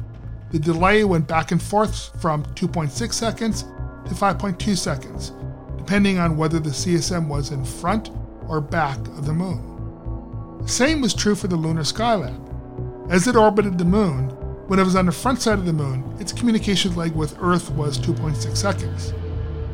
the 0.51 0.59
delay 0.59 1.03
went 1.05 1.27
back 1.27 1.51
and 1.51 1.63
forth 1.63 2.21
from 2.21 2.45
2.6 2.55 3.13
seconds 3.13 3.63
to 4.07 4.15
5.2 4.15 4.77
seconds, 4.77 5.33
depending 5.77 6.19
on 6.19 6.37
whether 6.37 6.59
the 6.59 6.71
CSM 6.71 7.27
was 7.27 7.51
in 7.51 7.65
front 7.65 8.11
or 8.49 8.61
back 8.61 8.99
of 9.09 9.27
the 9.27 9.33
Moon. 9.33 10.61
The 10.63 10.69
same 10.69 11.01
was 11.01 11.15
true 11.15 11.35
for 11.35 11.49
the 11.49 11.57
Lunar 11.57 11.83
Skylab. 11.83 13.11
As 13.11 13.27
it 13.27 13.37
orbited 13.37 13.79
the 13.79 13.85
Moon, 13.85 14.29
when 14.69 14.79
it 14.79 14.85
was 14.85 14.97
on 14.97 15.07
the 15.07 15.13
front 15.13 15.41
side 15.41 15.59
of 15.59 15.65
the 15.65 15.73
moon, 15.73 16.05
its 16.21 16.31
communication 16.31 16.95
leg 16.95 17.13
with 17.13 17.39
Earth 17.41 17.71
was 17.71 17.99
2.6 17.99 18.55
seconds. 18.55 19.15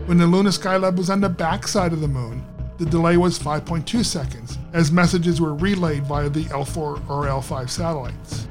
When 0.07 0.19
the 0.19 0.27
Lunar 0.27 0.51
Skylab 0.51 0.97
was 0.97 1.11
on 1.11 1.21
the 1.21 1.29
back 1.29 1.67
side 1.67 1.93
of 1.93 2.01
the 2.01 2.07
moon, 2.07 2.47
the 2.79 2.87
delay 2.87 3.17
was 3.17 3.39
5.2 3.39 4.05
seconds, 4.05 4.59
as 4.73 4.91
messages 4.91 5.41
were 5.41 5.55
relayed 5.55 6.05
via 6.05 6.29
the 6.29 6.45
L4 6.45 6.77
or 6.77 7.27
L5 7.27 7.71
satellites. 7.71 8.49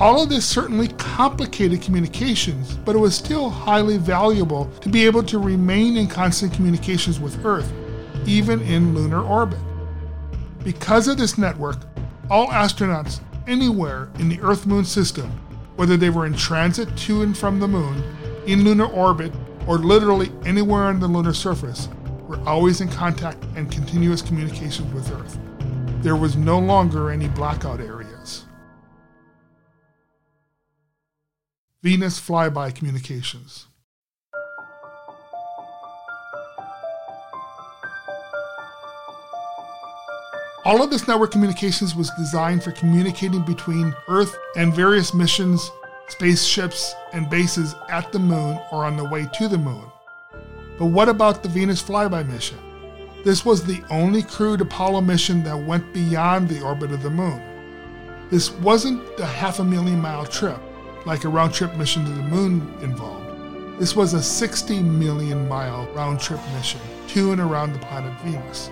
All 0.00 0.22
of 0.22 0.30
this 0.30 0.46
certainly 0.46 0.88
complicated 0.88 1.82
communications, 1.82 2.74
but 2.74 2.96
it 2.96 2.98
was 2.98 3.14
still 3.14 3.50
highly 3.50 3.98
valuable 3.98 4.64
to 4.80 4.88
be 4.88 5.04
able 5.04 5.22
to 5.24 5.38
remain 5.38 5.96
in 5.96 6.08
constant 6.08 6.52
communications 6.52 7.20
with 7.20 7.44
Earth, 7.44 7.70
even 8.26 8.60
in 8.62 8.94
lunar 8.94 9.22
orbit. 9.22 9.60
Because 10.64 11.06
of 11.06 11.18
this 11.18 11.38
network, 11.38 11.76
all 12.30 12.48
astronauts 12.48 13.20
anywhere 13.46 14.08
in 14.18 14.28
the 14.28 14.40
Earth 14.40 14.66
Moon 14.66 14.84
system, 14.84 15.30
whether 15.76 15.96
they 15.96 16.10
were 16.10 16.26
in 16.26 16.34
transit 16.34 16.94
to 16.96 17.22
and 17.22 17.36
from 17.36 17.60
the 17.60 17.68
Moon, 17.68 18.02
in 18.46 18.64
lunar 18.64 18.86
orbit, 18.86 19.32
or 19.66 19.78
literally 19.78 20.32
anywhere 20.44 20.84
on 20.84 20.98
the 20.98 21.06
lunar 21.06 21.34
surface, 21.34 21.88
were 22.30 22.40
always 22.48 22.80
in 22.80 22.88
contact 22.88 23.42
and 23.56 23.72
continuous 23.72 24.22
communication 24.22 24.92
with 24.94 25.10
Earth. 25.10 25.36
There 26.00 26.14
was 26.14 26.36
no 26.36 26.60
longer 26.60 27.10
any 27.10 27.26
blackout 27.26 27.80
areas. 27.80 28.44
Venus 31.82 32.20
flyby 32.20 32.72
communications. 32.72 33.66
All 40.64 40.84
of 40.84 40.90
this 40.90 41.08
network 41.08 41.32
communications 41.32 41.96
was 41.96 42.12
designed 42.16 42.62
for 42.62 42.70
communicating 42.70 43.42
between 43.42 43.92
Earth 44.06 44.38
and 44.56 44.72
various 44.72 45.12
missions, 45.12 45.68
spaceships, 46.06 46.94
and 47.12 47.28
bases 47.28 47.74
at 47.88 48.12
the 48.12 48.20
moon 48.20 48.60
or 48.70 48.84
on 48.84 48.96
the 48.96 49.08
way 49.08 49.26
to 49.34 49.48
the 49.48 49.58
moon. 49.58 49.90
But 50.80 50.86
what 50.86 51.10
about 51.10 51.42
the 51.42 51.48
Venus 51.50 51.82
flyby 51.82 52.26
mission? 52.26 52.56
This 53.22 53.44
was 53.44 53.62
the 53.62 53.82
only 53.90 54.22
crewed 54.22 54.62
Apollo 54.62 55.02
mission 55.02 55.42
that 55.42 55.66
went 55.66 55.92
beyond 55.92 56.48
the 56.48 56.62
orbit 56.62 56.90
of 56.90 57.02
the 57.02 57.10
moon. 57.10 57.38
This 58.30 58.50
wasn't 58.50 59.02
a 59.20 59.26
half 59.26 59.58
a 59.58 59.64
million 59.64 60.00
mile 60.00 60.24
trip, 60.24 60.58
like 61.04 61.24
a 61.24 61.28
round 61.28 61.52
trip 61.52 61.76
mission 61.76 62.06
to 62.06 62.10
the 62.10 62.22
moon 62.22 62.74
involved. 62.80 63.78
This 63.78 63.94
was 63.94 64.14
a 64.14 64.22
60 64.22 64.80
million 64.80 65.46
mile 65.48 65.86
round 65.92 66.18
trip 66.18 66.40
mission 66.54 66.80
to 67.08 67.32
and 67.32 67.42
around 67.42 67.74
the 67.74 67.78
planet 67.80 68.18
Venus. 68.22 68.70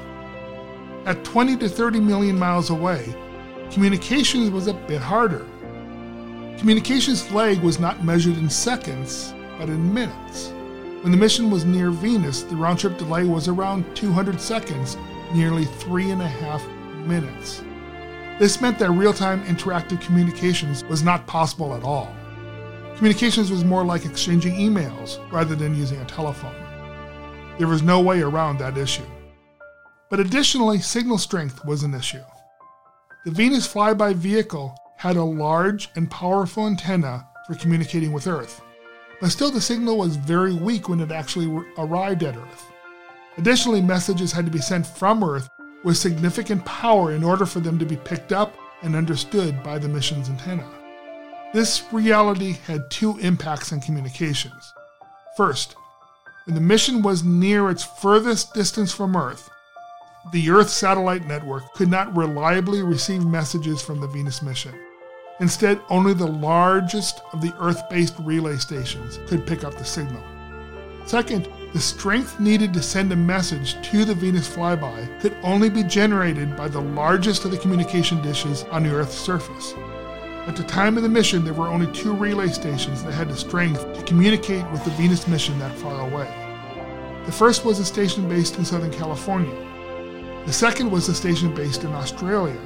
At 1.04 1.24
20 1.24 1.58
to 1.58 1.68
30 1.68 2.00
million 2.00 2.38
miles 2.38 2.70
away, 2.70 3.14
communications 3.70 4.48
was 4.48 4.66
a 4.66 4.72
bit 4.72 5.02
harder. 5.02 5.46
Communications 6.56 7.30
lag 7.32 7.58
was 7.60 7.78
not 7.78 8.02
measured 8.02 8.38
in 8.38 8.48
seconds, 8.48 9.34
but 9.58 9.68
in 9.68 9.92
minutes. 9.92 10.54
When 11.02 11.12
the 11.12 11.18
mission 11.18 11.48
was 11.48 11.64
near 11.64 11.92
Venus, 11.92 12.42
the 12.42 12.56
round 12.56 12.80
trip 12.80 12.98
delay 12.98 13.24
was 13.24 13.46
around 13.46 13.84
200 13.94 14.40
seconds, 14.40 14.96
nearly 15.32 15.64
three 15.64 16.10
and 16.10 16.20
a 16.20 16.26
half 16.26 16.66
minutes. 17.06 17.62
This 18.40 18.60
meant 18.60 18.80
that 18.80 18.90
real 18.90 19.12
time 19.12 19.44
interactive 19.44 20.00
communications 20.00 20.82
was 20.84 21.04
not 21.04 21.24
possible 21.28 21.74
at 21.74 21.84
all. 21.84 22.12
Communications 22.96 23.48
was 23.48 23.64
more 23.64 23.84
like 23.84 24.06
exchanging 24.06 24.54
emails 24.54 25.20
rather 25.30 25.54
than 25.54 25.76
using 25.76 26.00
a 26.00 26.04
telephone. 26.04 26.54
There 27.58 27.68
was 27.68 27.82
no 27.82 28.00
way 28.00 28.20
around 28.20 28.58
that 28.58 28.76
issue. 28.76 29.06
But 30.10 30.18
additionally, 30.18 30.80
signal 30.80 31.18
strength 31.18 31.64
was 31.64 31.84
an 31.84 31.94
issue. 31.94 32.24
The 33.24 33.30
Venus 33.30 33.72
flyby 33.72 34.14
vehicle 34.14 34.76
had 34.96 35.16
a 35.16 35.22
large 35.22 35.90
and 35.94 36.10
powerful 36.10 36.66
antenna 36.66 37.28
for 37.46 37.54
communicating 37.54 38.12
with 38.12 38.26
Earth, 38.26 38.62
but 39.20 39.30
still 39.30 39.50
the 39.50 39.60
signal 39.60 39.98
was 39.98 40.16
very 40.16 40.54
weak 40.54 40.88
when 40.88 41.00
it 41.00 41.10
actually 41.10 41.46
arrived 41.76 42.22
at 42.22 42.36
Earth. 42.36 42.72
Additionally, 43.36 43.80
messages 43.80 44.32
had 44.32 44.44
to 44.44 44.50
be 44.50 44.58
sent 44.58 44.86
from 44.86 45.22
Earth 45.22 45.48
with 45.84 45.96
significant 45.96 46.64
power 46.64 47.12
in 47.12 47.22
order 47.22 47.46
for 47.46 47.60
them 47.60 47.78
to 47.78 47.86
be 47.86 47.96
picked 47.96 48.32
up 48.32 48.54
and 48.82 48.96
understood 48.96 49.62
by 49.62 49.78
the 49.78 49.88
mission's 49.88 50.28
antenna. 50.28 50.68
This 51.52 51.84
reality 51.92 52.58
had 52.66 52.90
two 52.90 53.16
impacts 53.18 53.72
on 53.72 53.80
communications. 53.80 54.72
First, 55.36 55.76
when 56.44 56.54
the 56.54 56.60
mission 56.60 57.02
was 57.02 57.24
near 57.24 57.70
its 57.70 57.84
furthest 57.84 58.54
distance 58.54 58.92
from 58.92 59.16
Earth, 59.16 59.48
the 60.32 60.50
Earth 60.50 60.68
satellite 60.68 61.26
network 61.26 61.72
could 61.74 61.88
not 61.88 62.16
reliably 62.16 62.82
receive 62.82 63.24
messages 63.24 63.80
from 63.80 64.00
the 64.00 64.08
Venus 64.08 64.42
mission. 64.42 64.74
Instead, 65.40 65.80
only 65.88 66.14
the 66.14 66.26
largest 66.26 67.22
of 67.32 67.40
the 67.40 67.54
Earth 67.60 67.88
based 67.88 68.14
relay 68.20 68.56
stations 68.56 69.18
could 69.26 69.46
pick 69.46 69.64
up 69.64 69.74
the 69.74 69.84
signal. 69.84 70.22
Second, 71.06 71.48
the 71.72 71.80
strength 71.80 72.40
needed 72.40 72.72
to 72.74 72.82
send 72.82 73.12
a 73.12 73.16
message 73.16 73.80
to 73.90 74.04
the 74.04 74.14
Venus 74.14 74.48
flyby 74.48 75.20
could 75.20 75.36
only 75.42 75.70
be 75.70 75.82
generated 75.82 76.56
by 76.56 76.68
the 76.68 76.80
largest 76.80 77.44
of 77.44 77.50
the 77.50 77.58
communication 77.58 78.20
dishes 78.20 78.64
on 78.64 78.82
the 78.82 78.94
Earth's 78.94 79.14
surface. 79.14 79.74
At 80.46 80.56
the 80.56 80.64
time 80.64 80.96
of 80.96 81.02
the 81.02 81.08
mission, 81.08 81.44
there 81.44 81.54
were 81.54 81.68
only 81.68 81.92
two 81.92 82.14
relay 82.14 82.48
stations 82.48 83.04
that 83.04 83.12
had 83.12 83.28
the 83.28 83.36
strength 83.36 83.94
to 83.94 84.02
communicate 84.04 84.68
with 84.70 84.84
the 84.84 84.90
Venus 84.92 85.28
mission 85.28 85.58
that 85.58 85.76
far 85.78 86.10
away. 86.10 86.28
The 87.26 87.32
first 87.32 87.64
was 87.64 87.78
a 87.78 87.84
station 87.84 88.28
based 88.28 88.56
in 88.56 88.64
Southern 88.64 88.90
California, 88.90 89.54
the 90.48 90.54
second 90.54 90.90
was 90.90 91.06
a 91.10 91.14
station 91.14 91.54
based 91.54 91.84
in 91.84 91.92
Australia. 91.92 92.58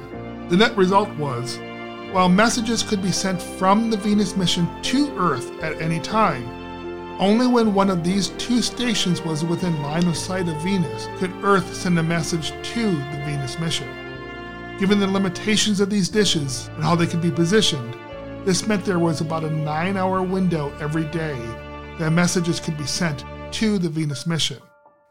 The 0.47 0.55
net 0.55 0.77
result 0.77 1.09
was 1.17 1.57
while 2.13 2.29
messages 2.29 2.83
could 2.83 3.01
be 3.01 3.11
sent 3.11 3.41
from 3.41 3.89
the 3.89 3.97
Venus 3.97 4.37
mission 4.37 4.67
to 4.83 5.11
Earth 5.17 5.51
at 5.63 5.81
any 5.81 5.99
time, 5.99 6.47
only 7.19 7.47
when 7.47 7.73
one 7.73 7.89
of 7.89 8.03
these 8.03 8.29
two 8.37 8.61
stations 8.61 9.23
was 9.23 9.43
within 9.43 9.81
line 9.81 10.07
of 10.07 10.15
sight 10.15 10.47
of 10.47 10.61
Venus 10.61 11.07
could 11.17 11.31
Earth 11.43 11.73
send 11.73 11.97
a 11.97 12.03
message 12.03 12.53
to 12.61 12.91
the 12.91 13.21
Venus 13.25 13.59
mission. 13.59 13.87
Given 14.77 14.99
the 14.99 15.07
limitations 15.07 15.79
of 15.79 15.89
these 15.89 16.07
dishes 16.07 16.69
and 16.75 16.83
how 16.83 16.95
they 16.95 17.07
could 17.07 17.21
be 17.21 17.31
positioned, 17.31 17.95
this 18.45 18.67
meant 18.67 18.85
there 18.85 18.99
was 18.99 19.19
about 19.19 19.43
a 19.43 19.49
nine 19.49 19.97
hour 19.97 20.21
window 20.21 20.71
every 20.79 21.05
day 21.05 21.37
that 21.97 22.11
messages 22.11 22.59
could 22.59 22.77
be 22.77 22.85
sent 22.85 23.25
to 23.53 23.79
the 23.79 23.89
Venus 23.89 24.27
mission. 24.27 24.59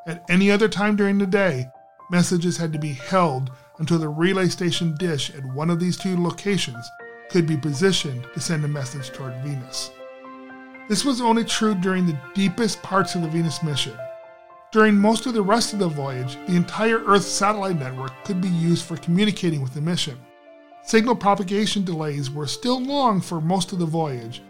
At 0.06 0.24
any 0.28 0.52
other 0.52 0.68
time 0.68 0.94
during 0.94 1.18
the 1.18 1.26
day, 1.26 1.66
messages 2.12 2.56
had 2.58 2.72
to 2.74 2.78
be 2.78 2.92
held 2.92 3.50
until 3.82 3.98
the 3.98 4.08
relay 4.08 4.46
station 4.46 4.94
dish 4.94 5.34
at 5.34 5.44
one 5.44 5.68
of 5.68 5.80
these 5.80 5.96
two 5.96 6.16
locations 6.16 6.88
could 7.30 7.48
be 7.48 7.56
positioned 7.56 8.24
to 8.32 8.38
send 8.38 8.64
a 8.64 8.68
message 8.68 9.10
toward 9.10 9.34
Venus. 9.42 9.90
This 10.88 11.04
was 11.04 11.20
only 11.20 11.44
true 11.44 11.74
during 11.74 12.06
the 12.06 12.16
deepest 12.32 12.80
parts 12.84 13.16
of 13.16 13.22
the 13.22 13.28
Venus 13.28 13.60
mission. 13.60 13.98
During 14.70 14.96
most 14.96 15.26
of 15.26 15.34
the 15.34 15.42
rest 15.42 15.72
of 15.72 15.80
the 15.80 15.88
voyage, 15.88 16.36
the 16.46 16.54
entire 16.54 17.02
Earth 17.04 17.24
satellite 17.24 17.76
network 17.76 18.12
could 18.24 18.40
be 18.40 18.50
used 18.50 18.84
for 18.84 18.96
communicating 18.96 19.60
with 19.60 19.74
the 19.74 19.80
mission. 19.80 20.16
Signal 20.84 21.16
propagation 21.16 21.82
delays 21.82 22.30
were 22.30 22.46
still 22.46 22.80
long 22.80 23.20
for 23.20 23.40
most 23.40 23.72
of 23.72 23.80
the 23.80 23.84
voyage, 23.84 24.42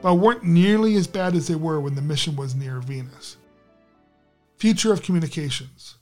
but 0.00 0.14
weren't 0.14 0.42
nearly 0.42 0.96
as 0.96 1.06
bad 1.06 1.36
as 1.36 1.46
they 1.46 1.54
were 1.54 1.82
when 1.82 1.96
the 1.96 2.00
mission 2.00 2.34
was 2.34 2.54
near 2.54 2.80
Venus. 2.80 3.36
Future 4.56 4.90
of 4.90 5.02
Communications 5.02 5.96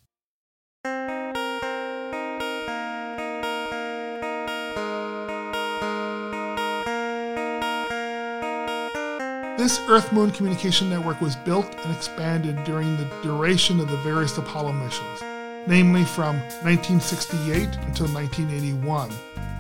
This 9.69 9.87
Earth 9.87 10.15
Moon 10.15 10.31
communication 10.31 10.89
network 10.89 11.21
was 11.21 11.37
built 11.37 11.75
and 11.85 11.95
expanded 11.95 12.65
during 12.65 12.97
the 12.97 13.05
duration 13.23 13.81
of 13.81 13.91
the 13.91 13.99
various 13.99 14.39
Apollo 14.39 14.73
missions, 14.73 15.21
namely 15.67 16.07
from 16.07 16.39
1968 16.65 17.67
until 17.85 18.07
1981, 18.09 19.11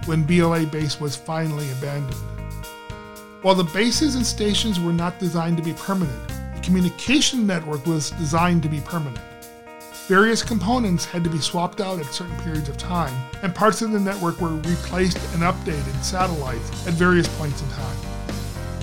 when 0.07 0.23
BLA 0.23 0.65
base 0.65 0.99
was 0.99 1.15
finally 1.15 1.71
abandoned. 1.73 2.15
While 3.43 3.55
the 3.55 3.65
bases 3.65 4.15
and 4.15 4.25
stations 4.25 4.81
were 4.81 4.95
not 4.95 5.19
designed 5.19 5.59
to 5.59 5.63
be 5.63 5.75
permanent, 5.75 6.29
the 6.55 6.63
communication 6.63 7.47
network 7.47 7.85
was 7.85 8.13
designed 8.13 8.63
to 8.63 8.71
be 8.71 8.81
permanent. 8.81 9.21
Various 10.07 10.43
components 10.43 11.05
had 11.05 11.23
to 11.23 11.29
be 11.29 11.37
swapped 11.37 11.83
out 11.83 11.99
at 11.99 12.07
certain 12.07 12.39
periods 12.39 12.71
of 12.71 12.79
time, 12.79 13.13
and 13.43 13.55
parts 13.55 13.83
of 13.83 13.93
the 13.93 14.01
network 14.01 14.41
were 14.41 14.57
replaced 14.57 15.19
and 15.35 15.43
updated 15.43 16.03
satellites 16.03 16.87
at 16.87 16.95
various 16.95 17.29
points 17.37 17.61
in 17.61 17.69
time. 17.69 18.08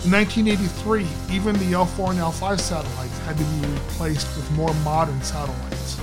In 0.06 0.12
1983, 0.12 1.36
even 1.36 1.56
the 1.56 1.72
L4 1.76 2.12
and 2.12 2.20
L5 2.20 2.60
satellites 2.60 3.18
had 3.26 3.36
to 3.40 3.44
be 3.44 3.68
replaced 3.74 4.28
with 4.38 4.52
more 4.52 4.72
modern 4.84 5.20
satellites. 5.24 6.00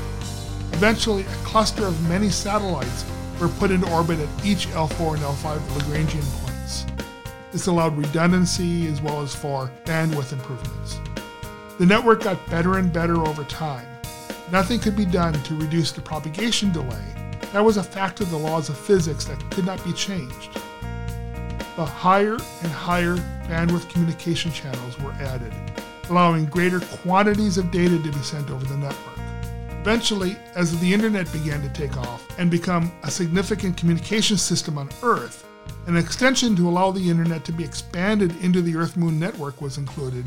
Eventually, 0.73 1.23
a 1.23 1.45
cluster 1.45 1.87
of 1.87 2.09
many 2.09 2.29
satellites 2.29 3.05
were 3.41 3.47
put 3.47 3.71
into 3.71 3.89
orbit 3.93 4.19
at 4.19 4.45
each 4.45 4.67
L4 4.71 5.15
and 5.15 5.23
L5 5.23 5.57
Lagrangian 5.79 6.25
points. 6.41 6.85
This 7.53 7.69
allowed 7.69 7.97
redundancy 7.97 8.89
as 8.89 9.01
well 9.01 9.23
as 9.23 9.37
for 9.37 9.71
bandwidth 9.85 10.33
improvements. 10.33 10.99
The 11.79 11.87
network 11.87 12.25
got 12.25 12.45
better 12.51 12.79
and 12.79 12.93
better 12.93 13.25
over 13.25 13.45
time. 13.45 13.87
Nothing 14.51 14.81
could 14.81 14.97
be 14.97 15.07
done 15.07 15.35
to 15.35 15.55
reduce 15.55 15.93
the 15.93 16.01
propagation 16.01 16.73
delay. 16.73 17.39
That 17.53 17.65
was 17.65 17.77
a 17.77 17.85
fact 17.85 18.21
of 18.21 18.31
the 18.31 18.37
laws 18.37 18.69
of 18.69 18.77
physics 18.77 19.27
that 19.27 19.49
could 19.53 19.65
not 19.65 19.85
be 19.85 19.93
changed 19.93 20.59
but 21.77 21.87
higher 21.87 22.35
and 22.35 22.73
higher 22.73 23.17
bandwidth 23.47 23.89
communication 23.91 24.53
channels 24.53 24.99
were 25.01 25.13
added, 25.13 25.53
allowing 26.11 26.47
greater 26.47 26.81
quantities 26.81 27.59
of 27.59 27.71
data 27.71 27.97
to 27.99 28.13
be 28.13 28.19
sent 28.19 28.51
over 28.51 28.65
the 28.65 28.77
network. 28.77 29.19
Eventually, 29.81 30.37
as 30.55 30.79
the 30.79 30.93
internet 30.93 31.31
began 31.33 31.61
to 31.63 31.69
take 31.71 31.97
off 31.97 32.25
and 32.39 32.51
become 32.51 32.93
a 33.03 33.11
significant 33.11 33.77
communication 33.77 34.37
system 34.37 34.79
on 34.79 34.89
Earth, 35.03 35.45
an 35.87 35.97
extension 35.97 36.55
to 36.55 36.69
allow 36.69 36.91
the 36.91 37.11
internet 37.11 37.45
to 37.45 37.53
be 37.53 37.65
expanded 37.65 38.33
into 38.45 38.63
the 38.63 38.77
Earth 38.77 38.97
Moon 38.97 39.19
network 39.19 39.61
was 39.61 39.79
included, 39.79 40.25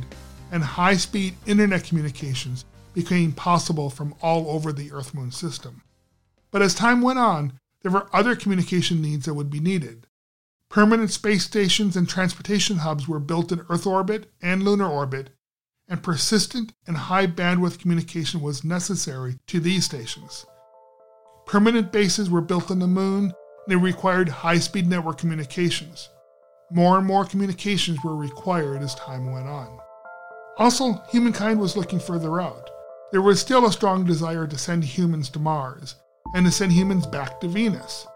and 0.51 0.61
high 0.63 0.97
speed 0.97 1.35
internet 1.45 1.85
communications 1.85 2.65
became 2.93 3.31
possible 3.31 3.89
from 3.89 4.13
all 4.21 4.49
over 4.49 4.73
the 4.73 4.91
Earth 4.91 5.13
Moon 5.13 5.31
system. 5.31 5.81
But 6.51 6.61
as 6.61 6.73
time 6.73 7.01
went 7.01 7.19
on, 7.19 7.53
there 7.81 7.91
were 7.91 8.09
other 8.11 8.35
communication 8.35 9.01
needs 9.01 9.25
that 9.25 9.33
would 9.35 9.49
be 9.49 9.59
needed. 9.59 10.07
Permanent 10.69 11.11
space 11.11 11.45
stations 11.45 11.95
and 11.95 12.07
transportation 12.07 12.77
hubs 12.77 13.07
were 13.07 13.19
built 13.19 13.51
in 13.51 13.65
Earth 13.69 13.87
orbit 13.87 14.31
and 14.41 14.63
lunar 14.63 14.89
orbit, 14.89 15.29
and 15.87 16.03
persistent 16.03 16.73
and 16.87 16.97
high 16.97 17.27
bandwidth 17.27 17.79
communication 17.79 18.41
was 18.41 18.63
necessary 18.63 19.39
to 19.47 19.59
these 19.59 19.85
stations. 19.85 20.45
Permanent 21.45 21.91
bases 21.91 22.29
were 22.29 22.41
built 22.41 22.71
on 22.71 22.79
the 22.79 22.87
moon, 22.87 23.25
and 23.25 23.33
they 23.67 23.75
required 23.75 24.27
high 24.27 24.57
speed 24.57 24.87
network 24.87 25.17
communications. 25.19 26.09
More 26.71 26.97
and 26.97 27.05
more 27.05 27.25
communications 27.25 28.03
were 28.03 28.15
required 28.15 28.81
as 28.81 28.95
time 28.95 29.31
went 29.31 29.47
on. 29.47 29.79
Also, 30.57 31.03
humankind 31.11 31.59
was 31.59 31.77
looking 31.77 31.99
further 31.99 32.41
out. 32.41 32.69
There 33.11 33.21
was 33.21 33.39
still 33.39 33.65
a 33.65 33.71
strong 33.71 34.03
desire 34.03 34.47
to 34.47 34.57
send 34.57 34.83
humans 34.83 35.29
to 35.29 35.39
Mars, 35.39 35.95
and 36.33 36.45
to 36.45 36.51
send 36.51 36.71
humans 36.71 37.05
back 37.05 37.39
to 37.41 37.47
Venus. 37.47 38.07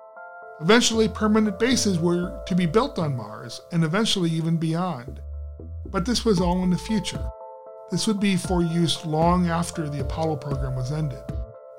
Eventually, 0.61 1.07
permanent 1.07 1.57
bases 1.57 1.99
were 1.99 2.43
to 2.45 2.55
be 2.55 2.65
built 2.65 2.99
on 2.99 3.15
Mars, 3.15 3.61
and 3.71 3.83
eventually 3.83 4.29
even 4.29 4.57
beyond. 4.57 5.21
But 5.85 6.05
this 6.05 6.25
was 6.25 6.41
all 6.41 6.63
in 6.63 6.69
the 6.69 6.77
future. 6.77 7.23
This 7.91 8.07
would 8.07 8.19
be 8.19 8.35
for 8.35 8.61
use 8.61 9.05
long 9.05 9.49
after 9.49 9.89
the 9.89 10.01
Apollo 10.01 10.37
program 10.37 10.75
was 10.75 10.91
ended. 10.91 11.23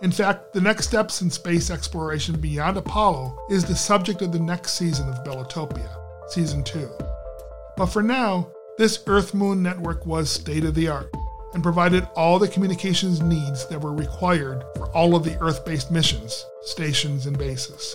In 0.03 0.11
fact, 0.11 0.55
the 0.55 0.63
next 0.63 0.87
steps 0.89 1.21
in 1.21 1.31
space 1.31 1.71
exploration 1.71 2.41
beyond 2.41 2.79
Apollo 2.79 3.37
is 3.51 3.65
the 3.65 3.77
subject 3.77 4.23
of 4.23 4.33
the 4.33 4.41
next 4.41 4.73
season 4.73 5.09
of 5.11 5.25
Belitopia, 5.25 5.95
Season 6.29 6.65
2. 6.65 6.89
But 7.77 7.87
for 7.87 8.03
now, 8.03 8.49
this 8.79 9.03
Earth 9.07 9.35
Moon 9.35 9.63
network 9.63 10.07
was 10.07 10.31
state 10.31 10.65
of 10.65 10.75
the 10.75 10.89
art 10.89 11.15
and 11.53 11.63
provided 11.63 12.09
all 12.17 12.39
the 12.39 12.49
communications 12.49 13.21
needs 13.21 13.67
that 13.67 13.81
were 13.81 13.93
required 13.93 14.65
for 14.75 14.89
all 14.93 15.15
of 15.15 15.25
the 15.25 15.39
Earth 15.41 15.67
based 15.67 15.91
missions, 15.91 16.47
stations, 16.63 17.27
and 17.27 17.37
bases. 17.37 17.95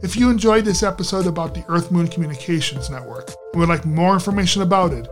If 0.00 0.16
you 0.16 0.30
enjoyed 0.30 0.64
this 0.64 0.84
episode 0.84 1.26
about 1.26 1.54
the 1.54 1.64
Earth 1.68 1.90
Moon 1.90 2.06
Communications 2.06 2.88
Network 2.88 3.30
and 3.52 3.58
would 3.58 3.68
like 3.68 3.84
more 3.84 4.14
information 4.14 4.62
about 4.62 4.92
it, 4.92 5.08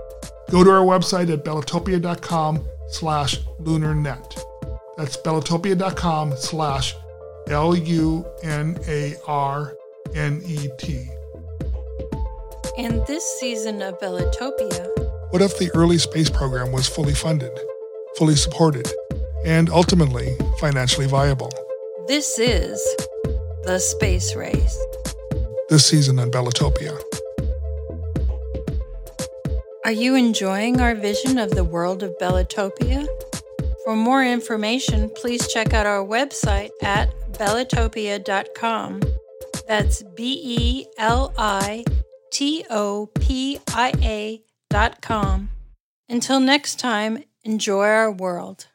go 0.48 0.62
to 0.62 0.70
our 0.70 0.84
website 0.84 1.28
at 1.32 1.44
belitopia.com 1.44 2.64
slash 2.88 3.40
lunarnet. 3.60 4.40
That's 4.96 5.16
belitopia.com 5.16 6.36
slash 6.36 6.94
L-U-N-A-R-N-E-T. 7.48 8.28
In 12.78 13.04
this 13.06 13.40
season 13.40 13.82
of 13.82 13.98
Belitopia, 13.98 15.32
what 15.32 15.42
if 15.42 15.58
the 15.58 15.68
early 15.74 15.98
space 15.98 16.30
program 16.30 16.70
was 16.70 16.86
fully 16.86 17.14
funded, 17.14 17.50
fully 18.16 18.36
supported, 18.36 18.88
and 19.44 19.68
ultimately 19.68 20.36
financially 20.60 21.08
viable? 21.08 21.50
This 22.06 22.38
is 22.38 22.80
the 23.66 23.80
Space 23.80 24.36
Race. 24.36 24.78
This 25.68 25.84
season 25.84 26.20
on 26.20 26.30
Belitopia. 26.30 26.96
Are 29.84 29.92
you 29.92 30.14
enjoying 30.14 30.80
our 30.80 30.94
vision 30.94 31.36
of 31.36 31.50
the 31.50 31.64
world 31.64 32.04
of 32.04 32.16
Belitopia? 32.18 33.08
For 33.84 33.96
more 33.96 34.24
information, 34.24 35.10
please 35.16 35.48
check 35.48 35.74
out 35.74 35.84
our 35.84 36.04
website 36.04 36.70
at 36.80 37.10
belitopia.com. 37.32 39.02
That's 39.66 40.04
B 40.14 40.40
E 40.44 40.86
L 40.96 41.34
I 41.36 41.84
T 42.30 42.64
O 42.70 43.06
P 43.18 43.58
I 43.74 43.92
A 44.00 44.42
dot 44.70 45.02
com. 45.02 45.50
Until 46.08 46.38
next 46.38 46.78
time, 46.78 47.24
enjoy 47.42 47.86
our 47.86 48.12
world. 48.12 48.68